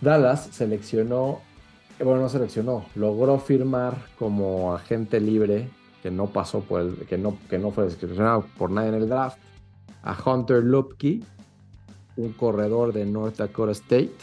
Dallas 0.00 0.48
seleccionó, 0.52 1.40
bueno, 2.02 2.22
no 2.22 2.28
seleccionó, 2.28 2.86
logró 2.94 3.38
firmar 3.38 3.96
como 4.18 4.74
agente 4.74 5.20
libre, 5.20 5.68
que 6.02 6.10
no 6.10 6.26
pasó 6.26 6.60
por 6.60 6.80
el, 6.80 6.94
que 7.06 7.18
no, 7.18 7.36
que 7.50 7.58
no 7.58 7.70
fue 7.70 7.90
seleccionado 7.90 8.46
por 8.56 8.70
nadie 8.70 8.90
en 8.90 8.94
el 8.94 9.08
draft, 9.08 9.38
a 10.02 10.16
Hunter 10.24 10.62
Lupke, 10.62 11.20
un 12.16 12.32
corredor 12.32 12.92
de 12.92 13.06
North 13.06 13.36
Dakota 13.36 13.72
State, 13.72 14.14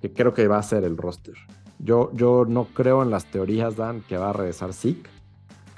que 0.00 0.12
creo 0.12 0.34
que 0.34 0.46
va 0.46 0.58
a 0.58 0.62
ser 0.62 0.84
el 0.84 0.96
roster. 0.96 1.34
Yo, 1.78 2.10
yo 2.12 2.44
no 2.46 2.64
creo 2.66 3.02
en 3.02 3.10
las 3.10 3.26
teorías, 3.26 3.76
Dan, 3.76 4.02
que 4.02 4.16
va 4.16 4.30
a 4.30 4.32
regresar 4.32 4.72
Zeke. 4.72 5.08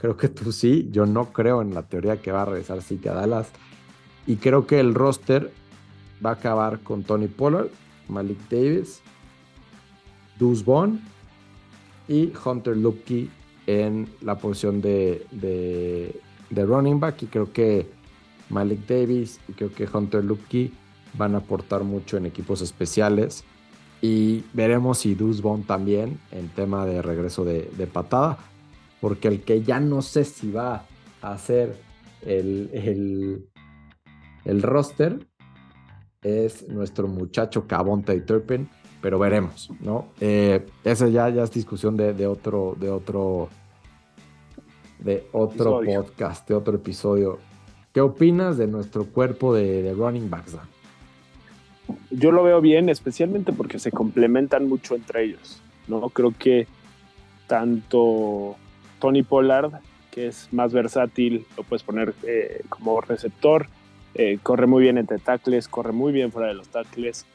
Creo 0.01 0.17
que 0.17 0.29
tú 0.29 0.53
sí. 0.53 0.89
Yo 0.91 1.07
no 1.07 1.33
creo 1.33 1.61
en 1.63 1.75
la 1.75 1.83
teoría 1.83 2.21
que 2.21 2.33
va 2.33 2.43
a 2.43 2.47
regresar 2.47 2.83
Zeke 2.83 3.11
a 3.11 3.15
Dallas. 3.15 3.51
Y 4.27 4.37
creo 4.37 4.67
que 4.67 4.81
el 4.81 4.95
roster 4.95 5.53
va 6.25 6.31
a 6.31 6.35
acabar 6.35 6.81
con 6.81 7.03
Tony 7.03 7.27
Pollard, 7.27 7.69
Malik 8.09 8.39
Davis, 8.49 9.01
Deuce 10.39 10.65
Vaughn 10.65 11.01
y 12.09 12.33
Hunter 12.45 12.77
Lupke 12.77 13.29
en 13.67 14.09
la 14.21 14.39
posición 14.39 14.81
de, 14.81 15.27
de, 15.31 16.21
de, 16.51 16.65
running 16.65 16.99
back. 16.99 17.23
Y 17.23 17.27
creo 17.27 17.53
que 17.53 17.87
Malik 18.49 18.87
Davis 18.87 19.41
y 19.49 19.53
creo 19.53 19.73
que 19.73 19.89
Hunter 19.93 20.25
Lupke 20.25 20.71
van 21.15 21.35
a 21.35 21.39
aportar 21.39 21.85
mucho 21.85 22.17
en 22.17 22.27
equipos 22.27 22.63
especiales. 22.63 23.45
Y 24.03 24.45
veremos 24.55 24.99
si 24.99 25.15
Deuce 25.15 25.43
Bond 25.43 25.67
también 25.67 26.19
en 26.31 26.49
tema 26.49 26.87
de 26.87 27.03
regreso 27.03 27.45
de, 27.45 27.91
patada. 27.93 28.39
Porque 29.01 29.29
el 29.29 29.43
que 29.43 29.63
ya 29.63 29.81
no 29.81 30.03
sé 30.03 30.25
si 30.25 30.51
va 30.51 30.85
a 31.23 31.33
hacer 31.33 31.77
el, 32.23 33.49
el, 34.45 34.63
roster 34.63 35.27
es 36.23 36.69
nuestro 36.69 37.09
muchacho 37.09 37.67
Cabonta 37.67 38.15
y 38.15 38.21
Turpin. 38.21 38.69
Pero 39.01 39.19
veremos, 39.19 39.71
¿no? 39.81 40.09
Eh, 40.21 40.67
esa 40.85 41.09
ya, 41.09 41.31
ya 41.31 41.45
es 41.45 41.51
discusión 41.51 41.97
de, 41.97 42.27
otro, 42.27 42.77
de 42.79 42.91
otro, 42.91 43.49
de 44.99 45.27
otro 45.33 45.81
podcast, 45.81 46.47
de 46.47 46.55
otro 46.55 46.77
episodio. 46.77 47.39
¿Qué 47.95 48.03
opinas 48.03 48.59
de 48.59 48.67
nuestro 48.67 49.07
cuerpo 49.07 49.55
de, 49.55 49.83
de 49.83 49.95
running 49.95 50.29
backs? 50.29 50.59
yo 52.11 52.33
lo 52.33 52.43
veo 52.43 52.61
bien, 52.61 52.89
especialmente 52.89 53.53
porque 53.53 53.79
se 53.79 53.91
complementan 53.91 54.69
mucho 54.69 54.95
entre 54.95 55.25
ellos. 55.25 55.61
¿no? 55.89 56.09
Creo 56.11 56.33
que 56.37 56.67
tanto 57.47 58.57
Tony 59.01 59.23
Pollard, 59.23 59.73
que 60.11 60.29
es 60.29 60.49
más 60.53 60.73
versátil, 60.73 61.47
lo 61.57 61.63
puedes 61.65 61.83
poner 61.83 62.15
eh, 62.23 62.63
como 62.69 63.01
receptor, 63.01 63.67
eh, 64.15 64.39
corre 64.43 64.67
muy 64.67 64.83
bien 64.83 64.99
entre 64.99 65.19
tackles, 65.19 65.69
corre 65.69 65.93
muy 65.93 66.13
bien 66.13 66.33
fuera 66.33 66.49
de 66.49 66.55
los 66.55 66.69
tackles. 66.69 67.27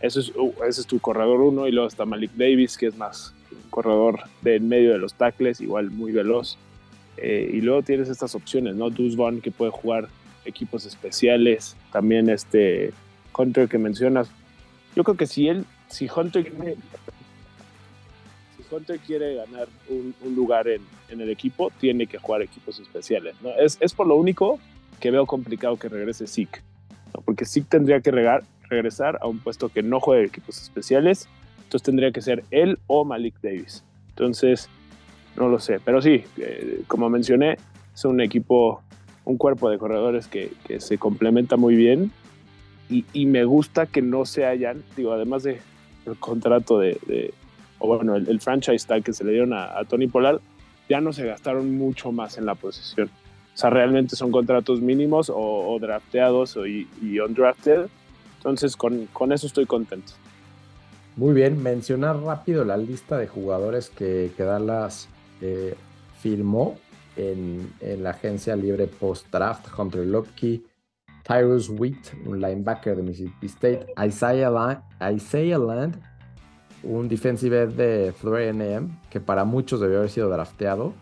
Eso 0.00 0.20
es, 0.20 0.32
uh, 0.36 0.52
ese 0.68 0.82
es 0.82 0.86
tu 0.86 1.00
corredor 1.00 1.40
uno. 1.40 1.66
Y 1.66 1.72
luego 1.72 1.88
está 1.88 2.04
Malik 2.04 2.32
Davis, 2.32 2.76
que 2.76 2.86
es 2.86 2.96
más 2.96 3.34
corredor 3.70 4.20
de 4.42 4.56
en 4.56 4.68
medio 4.68 4.92
de 4.92 4.98
los 4.98 5.14
tackles, 5.14 5.60
igual 5.60 5.90
muy 5.90 6.12
veloz. 6.12 6.58
Eh, 7.16 7.50
y 7.52 7.60
luego 7.60 7.82
tienes 7.82 8.08
estas 8.08 8.34
opciones, 8.34 8.76
¿no? 8.76 8.90
Deuce 8.90 9.40
que 9.40 9.50
puede 9.50 9.70
jugar 9.70 10.08
equipos 10.44 10.86
especiales. 10.86 11.76
También 11.92 12.28
este 12.28 12.92
Hunter 13.36 13.68
que 13.68 13.78
mencionas. 13.78 14.28
Yo 14.96 15.04
creo 15.04 15.16
que 15.16 15.26
si 15.26 15.48
él, 15.48 15.64
si 15.88 16.08
Hunter 16.14 16.52
Hunter 18.70 18.98
quiere 18.98 19.34
ganar 19.36 19.68
un, 19.88 20.14
lugar 20.34 20.68
en, 20.68 20.82
el 21.08 21.30
equipo, 21.30 21.70
tiene 21.80 22.06
que 22.06 22.18
jugar 22.18 22.42
equipos 22.42 22.78
especiales. 22.78 23.34
¿no? 23.42 23.50
Es, 23.50 23.78
es, 23.80 23.94
por 23.94 24.06
lo 24.06 24.16
único 24.16 24.58
que 25.00 25.10
veo 25.10 25.26
complicado 25.26 25.76
que 25.76 25.88
regrese 25.88 26.26
Zeke. 26.26 26.60
Porque 27.24 27.44
Zeke 27.44 27.66
tendría 27.68 28.00
que 28.00 28.10
regresar 28.68 29.18
a 29.20 29.26
un 29.26 29.38
puesto 29.38 29.68
que 29.68 29.82
no 29.82 30.00
juegue 30.00 30.26
equipos 30.26 30.60
especiales. 30.60 31.28
Entonces 31.64 31.82
tendría 31.82 32.12
que 32.12 32.20
ser 32.20 32.44
él 32.50 32.78
o 32.86 33.04
Malik 33.04 33.34
Davis. 33.42 33.84
Entonces, 34.10 34.68
no 35.36 35.48
lo 35.48 35.58
sé. 35.58 35.80
Pero 35.84 36.00
sí, 36.02 36.24
eh, 36.36 36.82
como 36.86 37.08
mencioné, 37.10 37.56
es 37.94 38.04
un 38.04 38.20
equipo, 38.20 38.82
un 39.24 39.36
cuerpo 39.36 39.70
de 39.70 39.78
corredores 39.78 40.28
que, 40.28 40.52
que 40.66 40.80
se 40.80 40.98
complementa 40.98 41.56
muy 41.56 41.74
bien 41.74 42.12
y, 42.90 43.26
me 43.26 43.44
gusta 43.44 43.86
que 43.86 44.00
no 44.00 44.24
se 44.24 44.46
hayan, 44.46 44.82
digo, 44.96 45.12
además 45.12 45.42
de 45.42 45.60
el 46.06 46.16
contrato 46.16 46.78
de, 46.78 47.34
o 47.78 47.86
bueno, 47.86 48.16
el, 48.16 48.40
franchise 48.40 48.86
tag 48.86 49.02
que 49.02 49.12
se 49.12 49.24
le 49.24 49.32
dieron 49.32 49.52
a, 49.52 49.82
Tony 49.88 50.06
Pollard, 50.06 50.40
ya 50.88 51.00
no 51.00 51.12
se 51.12 51.26
gastaron 51.26 51.76
mucho 51.76 52.12
más 52.12 52.38
en 52.38 52.46
la 52.46 52.54
posición. 52.54 53.08
O 53.54 53.56
sea, 53.60 53.70
realmente 53.70 54.16
son 54.16 54.30
contratos 54.30 54.80
mínimos 54.80 55.30
o, 55.34 55.76
drafteados 55.80 56.56
o, 56.56 56.66
y, 56.66 56.86
undrafted. 57.20 57.86
Entonces, 58.36 58.76
con, 58.76 59.06
con, 59.06 59.32
eso 59.32 59.46
estoy 59.46 59.66
contento. 59.66 60.12
Muy 61.16 61.34
bien, 61.34 61.60
mencionar 61.62 62.20
rápido 62.20 62.64
la 62.64 62.76
lista 62.76 63.18
de 63.18 63.26
jugadores 63.26 63.90
que, 63.90 64.30
que 64.36 64.44
Dallas 64.44 65.08
eh, 65.40 65.74
firmó 66.20 66.78
en, 67.16 67.72
en, 67.80 68.04
la 68.04 68.10
agencia 68.10 68.54
libre 68.54 68.86
post-draft. 68.86 69.66
Hunter 69.76 70.06
Lopke, 70.06 70.62
Tyrus 71.24 71.68
Wheat, 71.68 72.14
un 72.26 72.40
linebacker 72.40 72.96
de 72.96 73.02
Mississippi 73.02 73.46
State, 73.46 73.86
Isaiah 74.06 74.50
Land, 74.50 74.82
Isaiah 75.16 75.58
Land 75.58 76.00
un 76.82 77.08
defensive 77.08 77.62
end 77.62 77.76
de 77.76 78.12
Florida 78.12 78.50
AM, 78.50 79.00
que 79.10 79.20
para 79.20 79.44
muchos 79.44 79.80
debió 79.80 79.98
haber 79.98 80.10
sido 80.10 80.28
drafteado. 80.28 80.92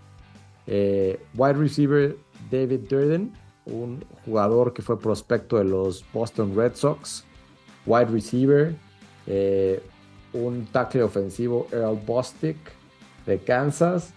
Eh, 0.67 1.21
wide 1.35 1.55
receiver 1.55 2.17
David 2.51 2.81
Durden, 2.89 3.33
un 3.67 4.05
jugador 4.25 4.73
que 4.73 4.83
fue 4.83 4.99
prospecto 4.99 5.59
de 5.59 5.65
los 5.65 6.05
Boston 6.12 6.55
Red 6.57 6.75
Sox. 6.75 7.25
Wide 7.85 8.07
receiver, 8.07 8.75
eh, 9.27 9.83
un 10.33 10.67
tackle 10.67 11.03
ofensivo 11.03 11.67
Earl 11.73 11.99
Bostic 12.05 12.57
de 13.27 13.39
Kansas. 13.39 14.12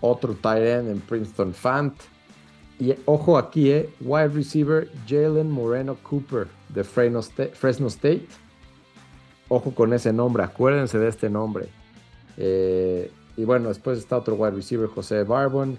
Otro 0.00 0.34
tight 0.34 0.62
end 0.62 0.90
en 0.90 1.00
Princeton 1.00 1.54
Fant. 1.54 1.94
Y 2.78 2.94
ojo 3.04 3.38
aquí, 3.38 3.70
eh, 3.70 3.88
wide 4.00 4.28
receiver 4.28 4.90
Jalen 5.06 5.50
Moreno 5.50 5.96
Cooper 6.02 6.48
de 6.68 6.82
Fresno 6.84 7.20
State. 7.20 8.26
Ojo 9.54 9.72
con 9.72 9.92
ese 9.92 10.12
nombre, 10.12 10.42
acuérdense 10.42 10.98
de 10.98 11.06
este 11.06 11.30
nombre. 11.30 11.68
Eh, 12.36 13.08
y 13.36 13.44
bueno, 13.44 13.68
después 13.68 14.00
está 14.00 14.16
otro 14.16 14.34
wide 14.34 14.50
receiver, 14.50 14.88
José 14.88 15.22
Barbon, 15.22 15.78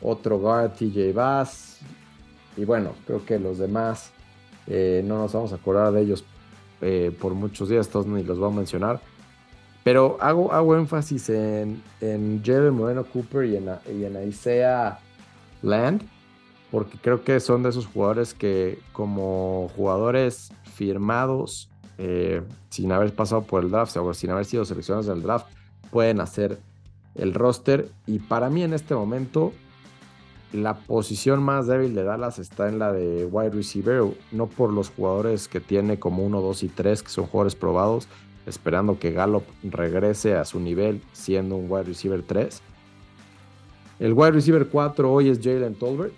otro 0.00 0.38
guard, 0.38 0.74
TJ 0.74 1.12
Bass. 1.12 1.80
Y 2.56 2.64
bueno, 2.64 2.92
creo 3.08 3.24
que 3.26 3.40
los 3.40 3.58
demás 3.58 4.12
eh, 4.68 5.02
no 5.04 5.18
nos 5.18 5.32
vamos 5.32 5.52
a 5.52 5.56
acordar 5.56 5.92
de 5.92 6.02
ellos 6.02 6.24
eh, 6.82 7.10
por 7.20 7.34
muchos 7.34 7.68
días, 7.68 7.88
todos 7.88 8.06
ni 8.06 8.22
los 8.22 8.38
voy 8.38 8.52
a 8.52 8.54
mencionar. 8.54 9.00
Pero 9.82 10.16
hago, 10.20 10.52
hago 10.52 10.76
énfasis 10.76 11.30
en, 11.30 11.82
en 12.00 12.40
Moreno 12.72 13.02
Cooper 13.02 13.44
y 13.44 13.56
en, 13.56 13.70
y 13.92 14.04
en 14.04 14.28
Isaiah 14.28 15.00
Land, 15.62 16.02
porque 16.70 16.96
creo 17.02 17.24
que 17.24 17.40
son 17.40 17.64
de 17.64 17.70
esos 17.70 17.86
jugadores 17.86 18.34
que 18.34 18.78
como 18.92 19.68
jugadores 19.74 20.52
firmados 20.76 21.70
eh, 22.02 22.40
sin 22.70 22.92
haber 22.92 23.14
pasado 23.14 23.42
por 23.42 23.62
el 23.62 23.70
draft 23.70 23.94
o 23.98 24.14
sin 24.14 24.30
haber 24.30 24.46
sido 24.46 24.64
seleccionados 24.64 25.06
del 25.06 25.20
draft, 25.20 25.46
pueden 25.90 26.22
hacer 26.22 26.58
el 27.14 27.34
roster. 27.34 27.90
Y 28.06 28.20
para 28.20 28.48
mí 28.48 28.62
en 28.62 28.72
este 28.72 28.94
momento, 28.94 29.52
la 30.54 30.78
posición 30.78 31.42
más 31.42 31.66
débil 31.66 31.94
de 31.94 32.02
Dallas 32.04 32.38
está 32.38 32.70
en 32.70 32.78
la 32.78 32.90
de 32.90 33.26
wide 33.26 33.50
receiver, 33.50 34.04
no 34.32 34.46
por 34.46 34.72
los 34.72 34.88
jugadores 34.88 35.46
que 35.46 35.60
tiene 35.60 35.98
como 35.98 36.24
1, 36.24 36.40
2 36.40 36.62
y 36.62 36.68
3, 36.68 37.02
que 37.02 37.10
son 37.10 37.26
jugadores 37.26 37.54
probados, 37.54 38.08
esperando 38.46 38.98
que 38.98 39.12
Gallup 39.12 39.44
regrese 39.62 40.36
a 40.36 40.46
su 40.46 40.58
nivel 40.58 41.02
siendo 41.12 41.56
un 41.56 41.70
wide 41.70 41.84
receiver 41.84 42.22
3. 42.22 42.62
El 43.98 44.14
wide 44.14 44.30
receiver 44.30 44.66
4 44.66 45.12
hoy 45.12 45.28
es 45.28 45.38
Jalen 45.42 45.74
Tolbert. 45.74 46.14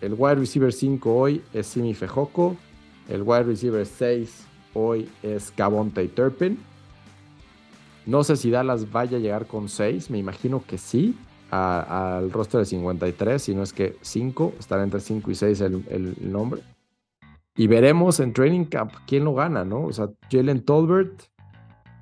El 0.00 0.14
wide 0.16 0.36
receiver 0.36 0.72
5 0.72 1.12
hoy 1.12 1.42
es 1.52 1.66
Simi 1.66 1.92
Fejoco. 1.92 2.56
El 3.08 3.22
wide 3.22 3.44
receiver 3.44 3.84
6 3.84 4.46
hoy 4.74 5.08
es 5.22 5.50
Cavonte 5.50 6.06
Turpin. 6.08 6.58
No 8.06 8.22
sé 8.24 8.36
si 8.36 8.50
Dallas 8.50 8.90
vaya 8.92 9.16
a 9.16 9.20
llegar 9.20 9.46
con 9.46 9.68
6, 9.68 10.10
me 10.10 10.18
imagino 10.18 10.62
que 10.66 10.76
sí, 10.76 11.16
al 11.50 12.30
roster 12.32 12.60
de 12.60 12.66
53, 12.66 13.40
si 13.40 13.54
no 13.54 13.62
es 13.62 13.72
que 13.72 13.96
5, 14.00 14.54
estará 14.58 14.82
entre 14.82 15.00
5 15.00 15.30
y 15.30 15.34
6 15.34 15.60
el, 15.60 16.16
nombre. 16.20 16.62
Y 17.56 17.66
veremos 17.66 18.20
en 18.20 18.32
Training 18.32 18.64
Camp 18.64 18.92
quién 19.06 19.24
lo 19.24 19.34
gana, 19.34 19.64
¿no? 19.64 19.84
O 19.84 19.92
sea, 19.92 20.10
Jalen 20.30 20.64
Tolbert 20.64 21.22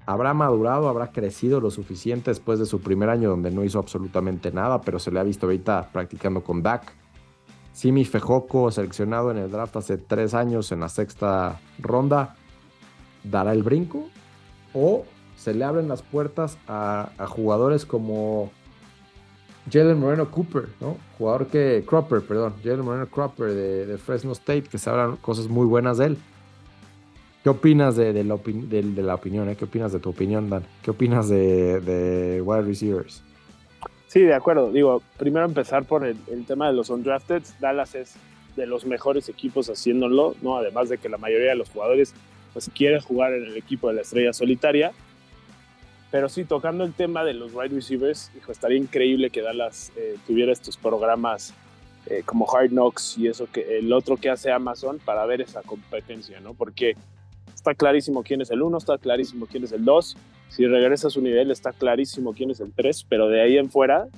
habrá 0.06 0.34
madurado, 0.34 0.88
habrá 0.88 1.12
crecido 1.12 1.60
lo 1.60 1.70
suficiente 1.70 2.30
después 2.30 2.58
de 2.58 2.66
su 2.66 2.80
primer 2.80 3.10
año 3.10 3.28
donde 3.28 3.50
no 3.50 3.62
hizo 3.62 3.78
absolutamente 3.78 4.50
nada, 4.50 4.80
pero 4.80 4.98
se 4.98 5.10
le 5.10 5.20
ha 5.20 5.22
visto 5.22 5.46
ahorita 5.46 5.90
practicando 5.92 6.42
con 6.42 6.62
Dak. 6.62 6.94
Simi 7.72 8.04
Fejoco, 8.04 8.70
seleccionado 8.70 9.30
en 9.30 9.38
el 9.38 9.50
draft 9.50 9.76
hace 9.76 9.96
tres 9.96 10.34
años 10.34 10.72
en 10.72 10.80
la 10.80 10.88
sexta 10.88 11.60
ronda, 11.78 12.36
dará 13.24 13.52
el 13.52 13.62
brinco 13.62 14.08
o 14.74 15.04
se 15.36 15.54
le 15.54 15.64
abren 15.64 15.88
las 15.88 16.02
puertas 16.02 16.58
a, 16.68 17.10
jugadores 17.28 17.86
como 17.86 18.50
Jalen 19.70 19.98
Moreno 19.98 20.30
Cooper, 20.30 20.68
¿no? 20.80 20.96
Jugador 21.18 21.46
que, 21.46 21.84
Cropper, 21.86 22.22
perdón, 22.22 22.54
Jalen 22.62 22.84
Moreno 22.84 23.06
Cropper 23.06 23.52
de, 23.52 23.98
Fresno 23.98 24.32
State, 24.32 24.64
que 24.64 24.78
se 24.78 24.90
hablan 24.90 25.16
cosas 25.16 25.48
muy 25.48 25.66
buenas 25.66 25.98
de 25.98 26.06
él. 26.06 26.18
¿Qué 27.42 27.48
opinas 27.48 27.96
de, 27.96 28.22
la, 28.22 28.34
opinión? 28.34 29.48
Eh? 29.48 29.56
¿Qué 29.56 29.64
opinas 29.64 29.92
de 29.92 29.98
tu 29.98 30.10
opinión, 30.10 30.48
Dan? 30.48 30.64
¿Qué 30.82 30.92
opinas 30.92 31.28
de, 31.28 31.80
de 31.80 32.40
wide 32.40 32.62
receivers? 32.62 33.24
Sí, 34.12 34.20
de 34.20 34.34
acuerdo. 34.34 34.70
Digo, 34.70 35.02
primero 35.16 35.46
empezar 35.46 35.86
por 35.86 36.04
el, 36.04 36.18
tema 36.46 36.66
de 36.66 36.74
los 36.74 36.90
undrafted. 36.90 37.42
Dallas 37.60 37.94
es 37.94 38.16
de 38.56 38.66
los 38.66 38.84
mejores 38.84 39.30
equipos 39.30 39.70
haciéndolo, 39.70 40.36
¿no? 40.42 40.58
Además 40.58 40.90
de 40.90 40.98
que 40.98 41.08
la 41.08 41.16
mayoría 41.16 41.48
de 41.48 41.56
los 41.56 41.70
jugadores 41.70 42.12
pues 42.52 42.70
quieren 42.74 43.00
jugar 43.00 43.32
en 43.32 43.44
el 43.44 43.56
equipo 43.56 43.88
de 43.88 43.94
la 43.94 44.02
estrella 44.02 44.34
solitaria. 44.34 44.92
Pero 46.10 46.28
sí, 46.28 46.44
tocando 46.44 46.84
el 46.84 46.92
tema 46.92 47.24
de 47.24 47.32
los 47.32 47.54
wide 47.54 47.74
receivers, 47.74 48.30
dijo, 48.34 48.52
estaría 48.52 48.76
increíble 48.76 49.30
que 49.30 49.40
Dallas 49.40 49.90
eh, 49.96 50.18
tuviera 50.26 50.52
estos 50.52 50.76
programas 50.76 51.54
eh, 52.04 52.22
como 52.26 52.46
Hard 52.54 52.68
Knocks 52.68 53.16
y 53.16 53.28
eso 53.28 53.46
que 53.50 53.78
el 53.78 53.90
otro 53.94 54.18
que 54.18 54.28
hace 54.28 54.52
Amazon 54.52 54.98
para 55.02 55.24
ver 55.24 55.40
esa 55.40 55.62
competencia, 55.62 56.38
¿no? 56.40 56.52
Porque 56.52 56.96
está 57.62 57.74
clarísimo 57.76 58.24
quién 58.24 58.40
es 58.40 58.50
el 58.50 58.60
uno, 58.60 58.78
está 58.78 58.98
clarísimo 58.98 59.46
quién 59.46 59.62
es 59.62 59.70
el 59.70 59.84
dos, 59.84 60.16
si 60.48 60.66
regresa 60.66 61.06
a 61.06 61.10
su 61.10 61.22
nivel 61.22 61.52
está 61.52 61.72
clarísimo 61.72 62.32
quién 62.32 62.50
es 62.50 62.58
el 62.58 62.72
3, 62.72 63.06
pero 63.08 63.28
de 63.28 63.40
ahí 63.40 63.56
en 63.56 63.70
fuera 63.70 64.08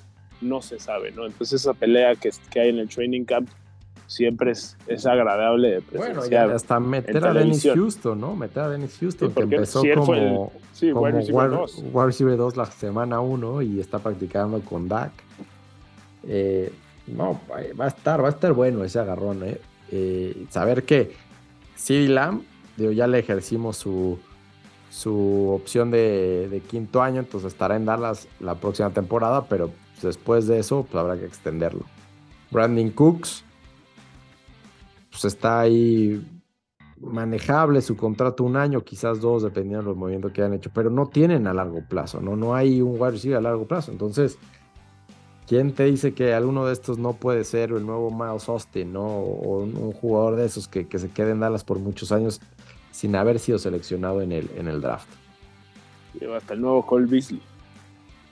no 0.40 0.62
se 0.62 0.78
sabe, 0.78 1.12
¿no? 1.12 1.26
Entonces 1.26 1.60
esa 1.60 1.74
pelea 1.74 2.14
que, 2.16 2.30
que 2.50 2.60
hay 2.60 2.70
en 2.70 2.78
el 2.78 2.88
training 2.88 3.24
camp 3.24 3.50
siempre 4.06 4.52
es, 4.52 4.78
es 4.86 5.04
agradable 5.04 5.70
de. 5.70 5.82
Bueno, 5.96 6.22
hasta 6.54 6.80
meter 6.80 7.22
a 7.24 7.34
Dennis 7.34 7.62
Houston, 7.62 8.18
¿no? 8.18 8.34
Meter 8.34 8.62
a 8.62 8.68
Dennis 8.70 8.96
Houston, 8.98 9.32
que 9.32 9.42
empezó 9.42 9.82
como, 9.94 10.50
sí, 10.72 10.90
como 10.90 11.02
War 11.02 12.06
Receiver 12.06 12.36
2 12.36 12.56
la 12.56 12.66
semana 12.66 13.20
1 13.20 13.62
y 13.62 13.80
está 13.80 13.98
practicando 13.98 14.60
con 14.60 14.88
Dak. 14.88 15.12
Eh, 16.26 16.72
no, 17.08 17.40
va 17.78 17.84
a 17.84 17.88
estar, 17.88 18.24
va 18.24 18.28
a 18.28 18.30
estar 18.30 18.54
bueno 18.54 18.82
ese 18.84 18.98
agarrón, 18.98 19.44
¿eh? 19.44 19.60
eh 19.92 20.46
saber 20.48 20.84
que 20.84 21.14
CD 21.76 22.08
Lamb, 22.08 22.42
ya 22.76 23.06
le 23.06 23.18
ejercimos 23.18 23.76
su 23.76 24.18
su 24.94 25.50
opción 25.50 25.90
de, 25.90 26.62
quinto 26.68 27.02
año, 27.02 27.18
entonces 27.18 27.52
estará 27.52 27.74
en 27.74 27.84
Dallas 27.84 28.28
la 28.38 28.54
próxima 28.54 28.90
temporada, 28.90 29.46
pero 29.48 29.72
después 30.00 30.46
de 30.46 30.60
eso 30.60 30.86
pues 30.88 30.94
habrá 30.94 31.18
que 31.18 31.26
extenderlo. 31.26 31.84
Brandon 32.52 32.90
Cooks, 32.90 33.44
pues 35.10 35.24
está 35.24 35.60
ahí 35.60 36.24
manejable 37.00 37.82
su 37.82 37.96
contrato 37.96 38.44
un 38.44 38.56
año, 38.56 38.82
quizás 38.82 39.20
dos, 39.20 39.42
dependiendo 39.42 39.82
de 39.82 39.88
los 39.88 39.96
movimientos 39.96 40.30
que 40.30 40.42
hayan 40.42 40.54
hecho, 40.54 40.70
pero 40.72 40.90
no 40.90 41.08
tienen 41.08 41.48
a 41.48 41.54
largo 41.54 41.82
plazo, 41.88 42.20
¿no? 42.20 42.36
No 42.36 42.54
hay 42.54 42.80
un 42.80 42.92
wide 42.92 43.10
receiver 43.10 43.38
a 43.38 43.40
largo 43.40 43.66
plazo. 43.66 43.90
Entonces, 43.90 44.38
¿quién 45.46 45.72
te 45.72 45.84
dice 45.84 46.14
que 46.14 46.34
alguno 46.34 46.66
de 46.66 46.72
estos 46.72 46.98
no 46.98 47.14
puede 47.14 47.44
ser 47.44 47.70
el 47.70 47.86
nuevo 47.86 48.10
Miles 48.10 48.48
Austin, 48.48 48.92
¿no? 48.92 49.06
O 49.06 49.58
un, 49.58 49.92
jugador 49.92 50.36
de 50.36 50.46
esos 50.46 50.68
que, 50.68 50.86
que 50.86 50.98
se 50.98 51.10
quede 51.10 51.32
en 51.32 51.40
Dallas 51.40 51.64
por 51.64 51.78
muchos 51.78 52.12
años 52.12 52.40
sin 52.90 53.16
haber 53.16 53.38
sido 53.38 53.58
seleccionado 53.58 54.22
en 54.22 54.32
el, 54.32 54.50
en 54.56 54.68
el 54.68 54.80
draft. 54.80 55.08
Lleva 56.18 56.36
hasta 56.36 56.54
el 56.54 56.60
nuevo 56.60 56.86
Cole 56.86 57.06
Beasley. 57.06 57.40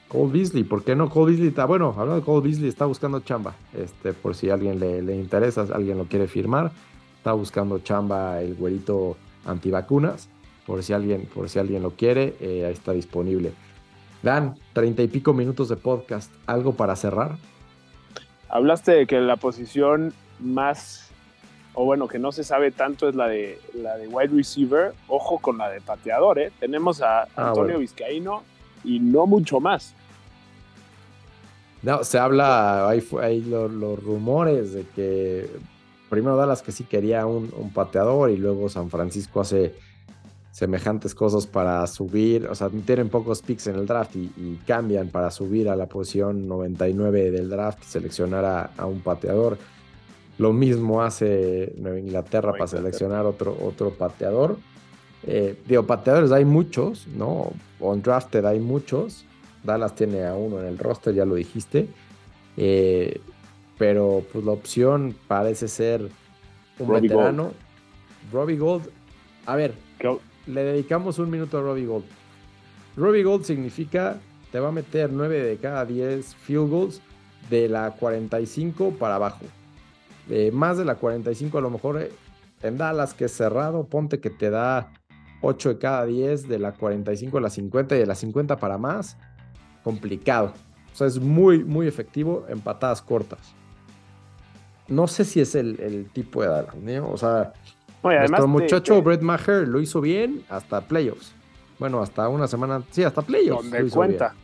Cole 0.07 0.33
Beasley, 0.33 0.63
¿por 0.63 0.85
qué 0.85 0.95
no? 0.95 1.11
Cole 1.11 1.33
Beasley 1.33 1.49
está, 1.49 1.65
bueno, 1.65 1.89
hablando 1.91 2.17
de 2.17 2.23
Cole 2.23 2.47
Beasley, 2.47 2.69
está 2.69 2.87
buscando 2.87 3.21
chamba. 3.21 3.55
Este, 3.73 4.13
por 4.13 4.35
si 4.35 4.51
a 4.51 4.55
alguien 4.55 4.79
le, 4.79 5.03
le 5.03 5.17
interesa, 5.17 5.67
alguien 5.73 5.99
lo 5.99 6.05
quiere 6.05 6.29
firmar. 6.29 6.71
Está 7.17 7.33
buscando 7.33 7.79
chamba 7.81 8.41
el 8.41 8.55
güerito 8.55 9.17
antivacunas. 9.45 10.29
Por 10.67 10.83
si 10.83 10.93
alguien, 10.93 11.27
por 11.35 11.49
si 11.49 11.59
alguien 11.59 11.83
lo 11.83 11.93
quiere, 11.93 12.37
eh, 12.41 12.65
ahí 12.67 12.73
está 12.73 12.93
disponible. 12.93 13.53
Dan, 14.23 14.55
treinta 14.73 15.03
y 15.03 15.09
pico 15.09 15.33
minutos 15.33 15.69
de 15.69 15.77
podcast. 15.77 16.33
¿Algo 16.47 16.75
para 16.75 16.97
cerrar? 16.97 17.37
Hablaste 18.49 18.93
de 18.93 19.07
que 19.07 19.21
la 19.21 19.37
posición 19.37 20.13
más 20.39 21.13
o 21.75 21.85
bueno, 21.85 22.07
que 22.07 22.19
no 22.19 22.33
se 22.33 22.45
sabe 22.45 22.71
tanto 22.71 23.09
es 23.09 23.15
la 23.15 23.29
de, 23.29 23.59
la 23.75 23.97
de 23.97 24.07
wide 24.09 24.35
receiver. 24.35 24.93
Ojo 25.09 25.39
con 25.39 25.59
la 25.59 25.71
de 25.71 25.81
pateador, 25.81 26.39
¿eh? 26.39 26.53
Tenemos 26.61 27.01
a 27.01 27.23
ah, 27.23 27.29
Antonio 27.37 27.79
Vizcaíno 27.79 28.43
y 28.85 29.01
no 29.01 29.27
mucho 29.27 29.59
más. 29.59 29.95
No, 31.83 32.05
se 32.05 32.19
habla, 32.19 32.89
hay, 32.89 33.03
hay 33.21 33.41
los, 33.41 34.03
rumores 34.03 34.73
de 34.73 34.87
que 34.95 35.51
primero 36.11 36.37
Dallas 36.37 36.63
que 36.63 36.73
sí 36.73 36.85
quería 36.85 37.27
un, 37.27 37.73
pateador 37.75 38.31
y 38.31 38.37
luego 38.37 38.69
San 38.69 38.91
Francisco 38.91 39.41
hace 39.41 39.75
semejantes 40.53 41.15
cosas 41.15 41.47
para 41.49 41.85
subir, 41.89 42.47
o 42.47 42.55
sea, 42.55 42.71
tienen 42.87 43.09
pocos 43.09 43.43
picks 43.43 43.67
en 43.67 43.77
el 43.77 43.87
draft 43.87 44.15
y, 44.15 44.61
cambian 44.67 45.09
para 45.09 45.31
subir 45.33 45.69
a 45.69 45.75
la 45.75 45.87
posición 45.87 46.47
99 46.47 47.33
del 47.33 47.49
draft 47.49 47.83
y 47.83 47.87
seleccionar 47.87 48.71
a 48.77 48.87
un 48.87 49.01
pateador. 49.01 49.59
Lo 50.39 50.53
mismo 50.53 51.03
hace 51.03 51.73
Nueva 51.77 51.99
Inglaterra 51.99 52.53
para 52.53 52.67
seleccionar 52.67 53.27
otro, 53.27 53.57
otro 53.63 53.91
pateador. 53.91 54.57
Eh, 55.25 55.57
digo, 55.69 55.87
pateadores 55.87 56.33
hay 56.33 56.45
muchos, 56.45 57.07
¿no? 57.07 57.53
On 57.81 58.03
drafted 58.03 58.45
hay 58.45 58.59
muchos. 58.59 59.25
Dallas 59.63 59.95
tiene 59.95 60.25
a 60.25 60.35
uno 60.35 60.61
en 60.61 60.67
el 60.67 60.79
roster, 60.79 61.15
ya 61.15 61.25
lo 61.25 61.35
dijiste. 61.35 61.89
Eh, 62.57 63.21
pero 63.79 64.25
pues 64.33 64.45
la 64.45 64.53
opción 64.53 65.15
parece 65.29 65.69
ser 65.69 66.09
un 66.79 66.89
veterano. 66.89 67.53
Robbie 68.33 68.57
Gold. 68.57 68.89
A 69.47 69.57
ver, 69.57 69.75
le 70.47 70.65
dedicamos 70.65 71.19
un 71.19 71.31
minuto 71.31 71.59
a 71.59 71.63
Robbie 71.63 71.87
Gold. 71.87 72.05
Robbie 72.97 73.23
Gold 73.23 73.45
significa 73.45 74.19
te 74.53 74.61
va 74.61 74.69
a 74.69 74.73
meter 74.73 75.11
9 75.11 75.43
de 75.43 75.57
cada 75.57 75.87
10 75.87 76.35
field 76.37 76.69
goals 76.69 77.01
de 77.49 77.69
la 77.69 77.91
45 77.93 78.91
para 78.99 79.17
abajo. 79.17 79.45
más 80.53 80.79
de 80.79 80.85
la 80.85 80.95
45 80.97 81.59
a 81.59 81.61
lo 81.61 81.71
mejor 81.71 82.01
eh, 82.01 82.11
en 82.63 82.79
Dallas 82.79 83.15
que 83.15 83.25
es 83.25 83.33
cerrado, 83.33 83.87
ponte 83.87 84.21
que 84.21 84.31
te 84.31 84.51
da 84.51 84.93
8 85.41 85.71
de 85.71 85.79
cada 85.79 86.05
10 86.05 86.49
de 86.49 86.59
la 86.59 86.73
45 86.73 87.39
a 87.39 87.41
la 87.41 87.51
50 87.51 87.97
y 87.97 87.99
de 87.99 88.07
la 88.07 88.15
50 88.15 88.59
para 88.59 88.79
más, 88.79 89.17
complicado. 89.83 90.53
O 90.93 90.97
sea, 90.97 91.07
es 91.07 91.19
muy, 91.19 91.65
muy 91.65 91.89
efectivo 91.89 92.45
en 92.49 92.61
patadas 92.61 93.03
cortas. 93.03 93.55
No 94.87 95.07
sé 95.07 95.25
si 95.25 95.41
es 95.41 95.55
el, 95.55 96.11
tipo 96.13 96.43
de 96.43 96.49
Dallas, 96.49 96.77
¿no? 96.77 97.11
O 97.11 97.17
sea, 97.17 97.55
nuestro 98.03 98.49
muchacho 98.49 99.03
Brett 99.03 99.23
Maher 99.23 99.69
lo 99.69 99.81
hizo 99.81 100.01
bien 100.01 100.43
hasta 100.49 100.81
playoffs. 100.81 101.35
Bueno, 101.79 102.01
hasta 102.01 102.29
una 102.29 102.47
semana, 102.47 102.83
sí, 102.91 103.03
hasta 103.03 103.23
playoffs. 103.23 103.71
Donde 103.71 103.91
cuenta. 103.91 104.35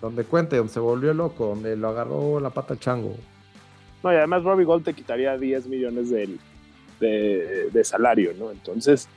Donde 0.00 0.24
cuenta, 0.24 0.56
donde 0.56 0.72
se 0.72 0.80
volvió 0.80 1.14
loco, 1.14 1.46
donde 1.46 1.76
lo 1.76 1.88
agarró 1.88 2.40
la 2.40 2.50
pata 2.50 2.74
el 2.74 2.80
chango. 2.80 3.16
No, 4.02 4.12
y 4.12 4.16
además 4.16 4.42
Robbie 4.42 4.64
Gold 4.64 4.84
te 4.84 4.94
quitaría 4.94 5.36
10 5.38 5.68
millones 5.68 6.10
de, 6.10 6.38
de, 7.00 7.84
salario, 7.84 8.32
¿no? 8.36 8.50
Entonces, 8.50 9.08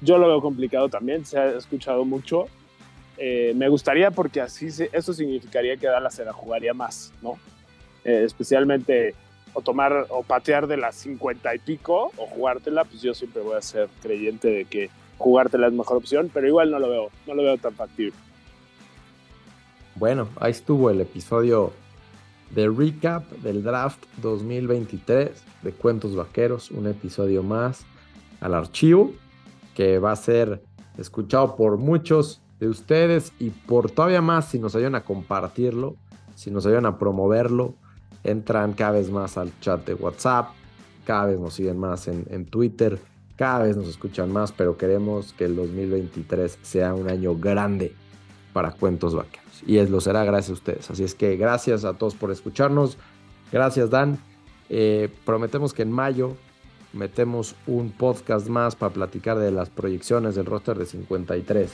yo 0.00 0.18
lo 0.18 0.26
veo 0.26 0.40
complicado 0.40 0.88
también, 0.88 1.24
se 1.24 1.38
ha 1.38 1.50
escuchado 1.50 2.04
mucho. 2.04 2.46
Eh, 3.16 3.52
me 3.54 3.68
gustaría 3.68 4.10
porque 4.10 4.40
así 4.40 4.68
eso 4.92 5.14
significaría 5.14 5.76
que 5.76 5.86
Dallas 5.86 6.14
se 6.14 6.24
la 6.24 6.32
jugaría 6.32 6.74
más, 6.74 7.12
¿no? 7.22 7.38
Eh, 8.04 8.22
especialmente 8.24 9.14
o 9.54 9.62
tomar 9.62 10.06
o 10.10 10.22
patear 10.22 10.66
de 10.66 10.76
las 10.76 10.96
50 10.96 11.54
y 11.54 11.58
pico 11.58 12.12
o 12.16 12.26
jugártela, 12.26 12.84
pues 12.84 13.00
yo 13.00 13.14
siempre 13.14 13.42
voy 13.42 13.56
a 13.56 13.62
ser 13.62 13.88
creyente 14.02 14.48
de 14.48 14.64
que 14.66 14.90
jugártela 15.16 15.68
es 15.68 15.72
mejor 15.72 15.96
opción, 15.96 16.30
pero 16.32 16.46
igual 16.46 16.70
no 16.70 16.78
lo 16.78 16.88
veo, 16.88 17.10
no 17.26 17.34
lo 17.34 17.42
veo 17.42 17.56
tan 17.56 17.74
factible. 17.74 18.14
Bueno, 19.94 20.28
ahí 20.40 20.50
estuvo 20.50 20.90
el 20.90 21.00
episodio 21.00 21.72
de 22.50 22.68
recap 22.68 23.30
del 23.38 23.62
draft 23.62 24.04
2023 24.20 25.44
de 25.62 25.72
Cuentos 25.72 26.16
Vaqueros, 26.16 26.70
un 26.70 26.88
episodio 26.88 27.42
más 27.42 27.86
al 28.40 28.54
archivo 28.54 29.12
que 29.74 29.98
va 29.98 30.12
a 30.12 30.16
ser 30.16 30.62
escuchado 30.98 31.56
por 31.56 31.78
muchos 31.78 32.42
de 32.60 32.68
ustedes 32.68 33.32
y 33.38 33.50
por 33.50 33.90
todavía 33.90 34.20
más 34.20 34.48
si 34.48 34.58
nos 34.58 34.74
ayudan 34.74 34.94
a 34.94 35.04
compartirlo, 35.04 35.96
si 36.34 36.50
nos 36.50 36.66
ayudan 36.66 36.86
a 36.86 36.98
promoverlo, 36.98 37.74
entran 38.24 38.72
cada 38.72 38.92
vez 38.92 39.10
más 39.10 39.38
al 39.38 39.52
chat 39.60 39.86
de 39.86 39.94
WhatsApp, 39.94 40.48
cada 41.04 41.26
vez 41.26 41.38
nos 41.38 41.54
siguen 41.54 41.78
más 41.78 42.08
en, 42.08 42.26
en 42.30 42.46
Twitter, 42.46 42.98
cada 43.36 43.64
vez 43.64 43.76
nos 43.76 43.88
escuchan 43.88 44.32
más, 44.32 44.52
pero 44.52 44.76
queremos 44.76 45.32
que 45.32 45.44
el 45.44 45.56
2023 45.56 46.58
sea 46.62 46.94
un 46.94 47.08
año 47.08 47.36
grande 47.36 47.94
para 48.52 48.72
Cuentos 48.72 49.14
Vaqueros. 49.14 49.62
Y 49.66 49.78
es, 49.78 49.90
lo 49.90 50.00
será 50.00 50.24
gracias 50.24 50.50
a 50.50 50.54
ustedes. 50.54 50.90
Así 50.90 51.04
es 51.04 51.14
que 51.14 51.36
gracias 51.36 51.84
a 51.84 51.94
todos 51.94 52.14
por 52.14 52.30
escucharnos. 52.30 52.96
Gracias, 53.52 53.90
Dan. 53.90 54.18
Eh, 54.68 55.10
prometemos 55.24 55.74
que 55.74 55.82
en 55.82 55.92
mayo 55.92 56.36
metemos 56.92 57.56
un 57.66 57.90
podcast 57.90 58.48
más 58.48 58.76
para 58.76 58.94
platicar 58.94 59.38
de 59.38 59.50
las 59.50 59.68
proyecciones 59.68 60.36
del 60.36 60.46
roster 60.46 60.78
de 60.78 60.86
53 60.86 61.70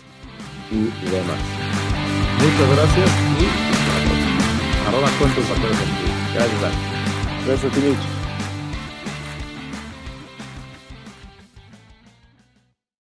y 0.72 1.10
demás. 1.10 1.38
Muchas 2.38 2.76
gracias 2.76 3.10
y 3.38 3.44
hasta 3.70 3.98
la 3.98 4.04
próxima. 4.06 4.88
Arroba 4.88 5.08
Cuentos 5.18 5.48
Vaqueros. 5.50 6.09
Gracias, 6.34 6.60
Dan. 6.60 6.72
Gracias 7.46 7.72
a 7.72 7.74
ti, 7.74 8.19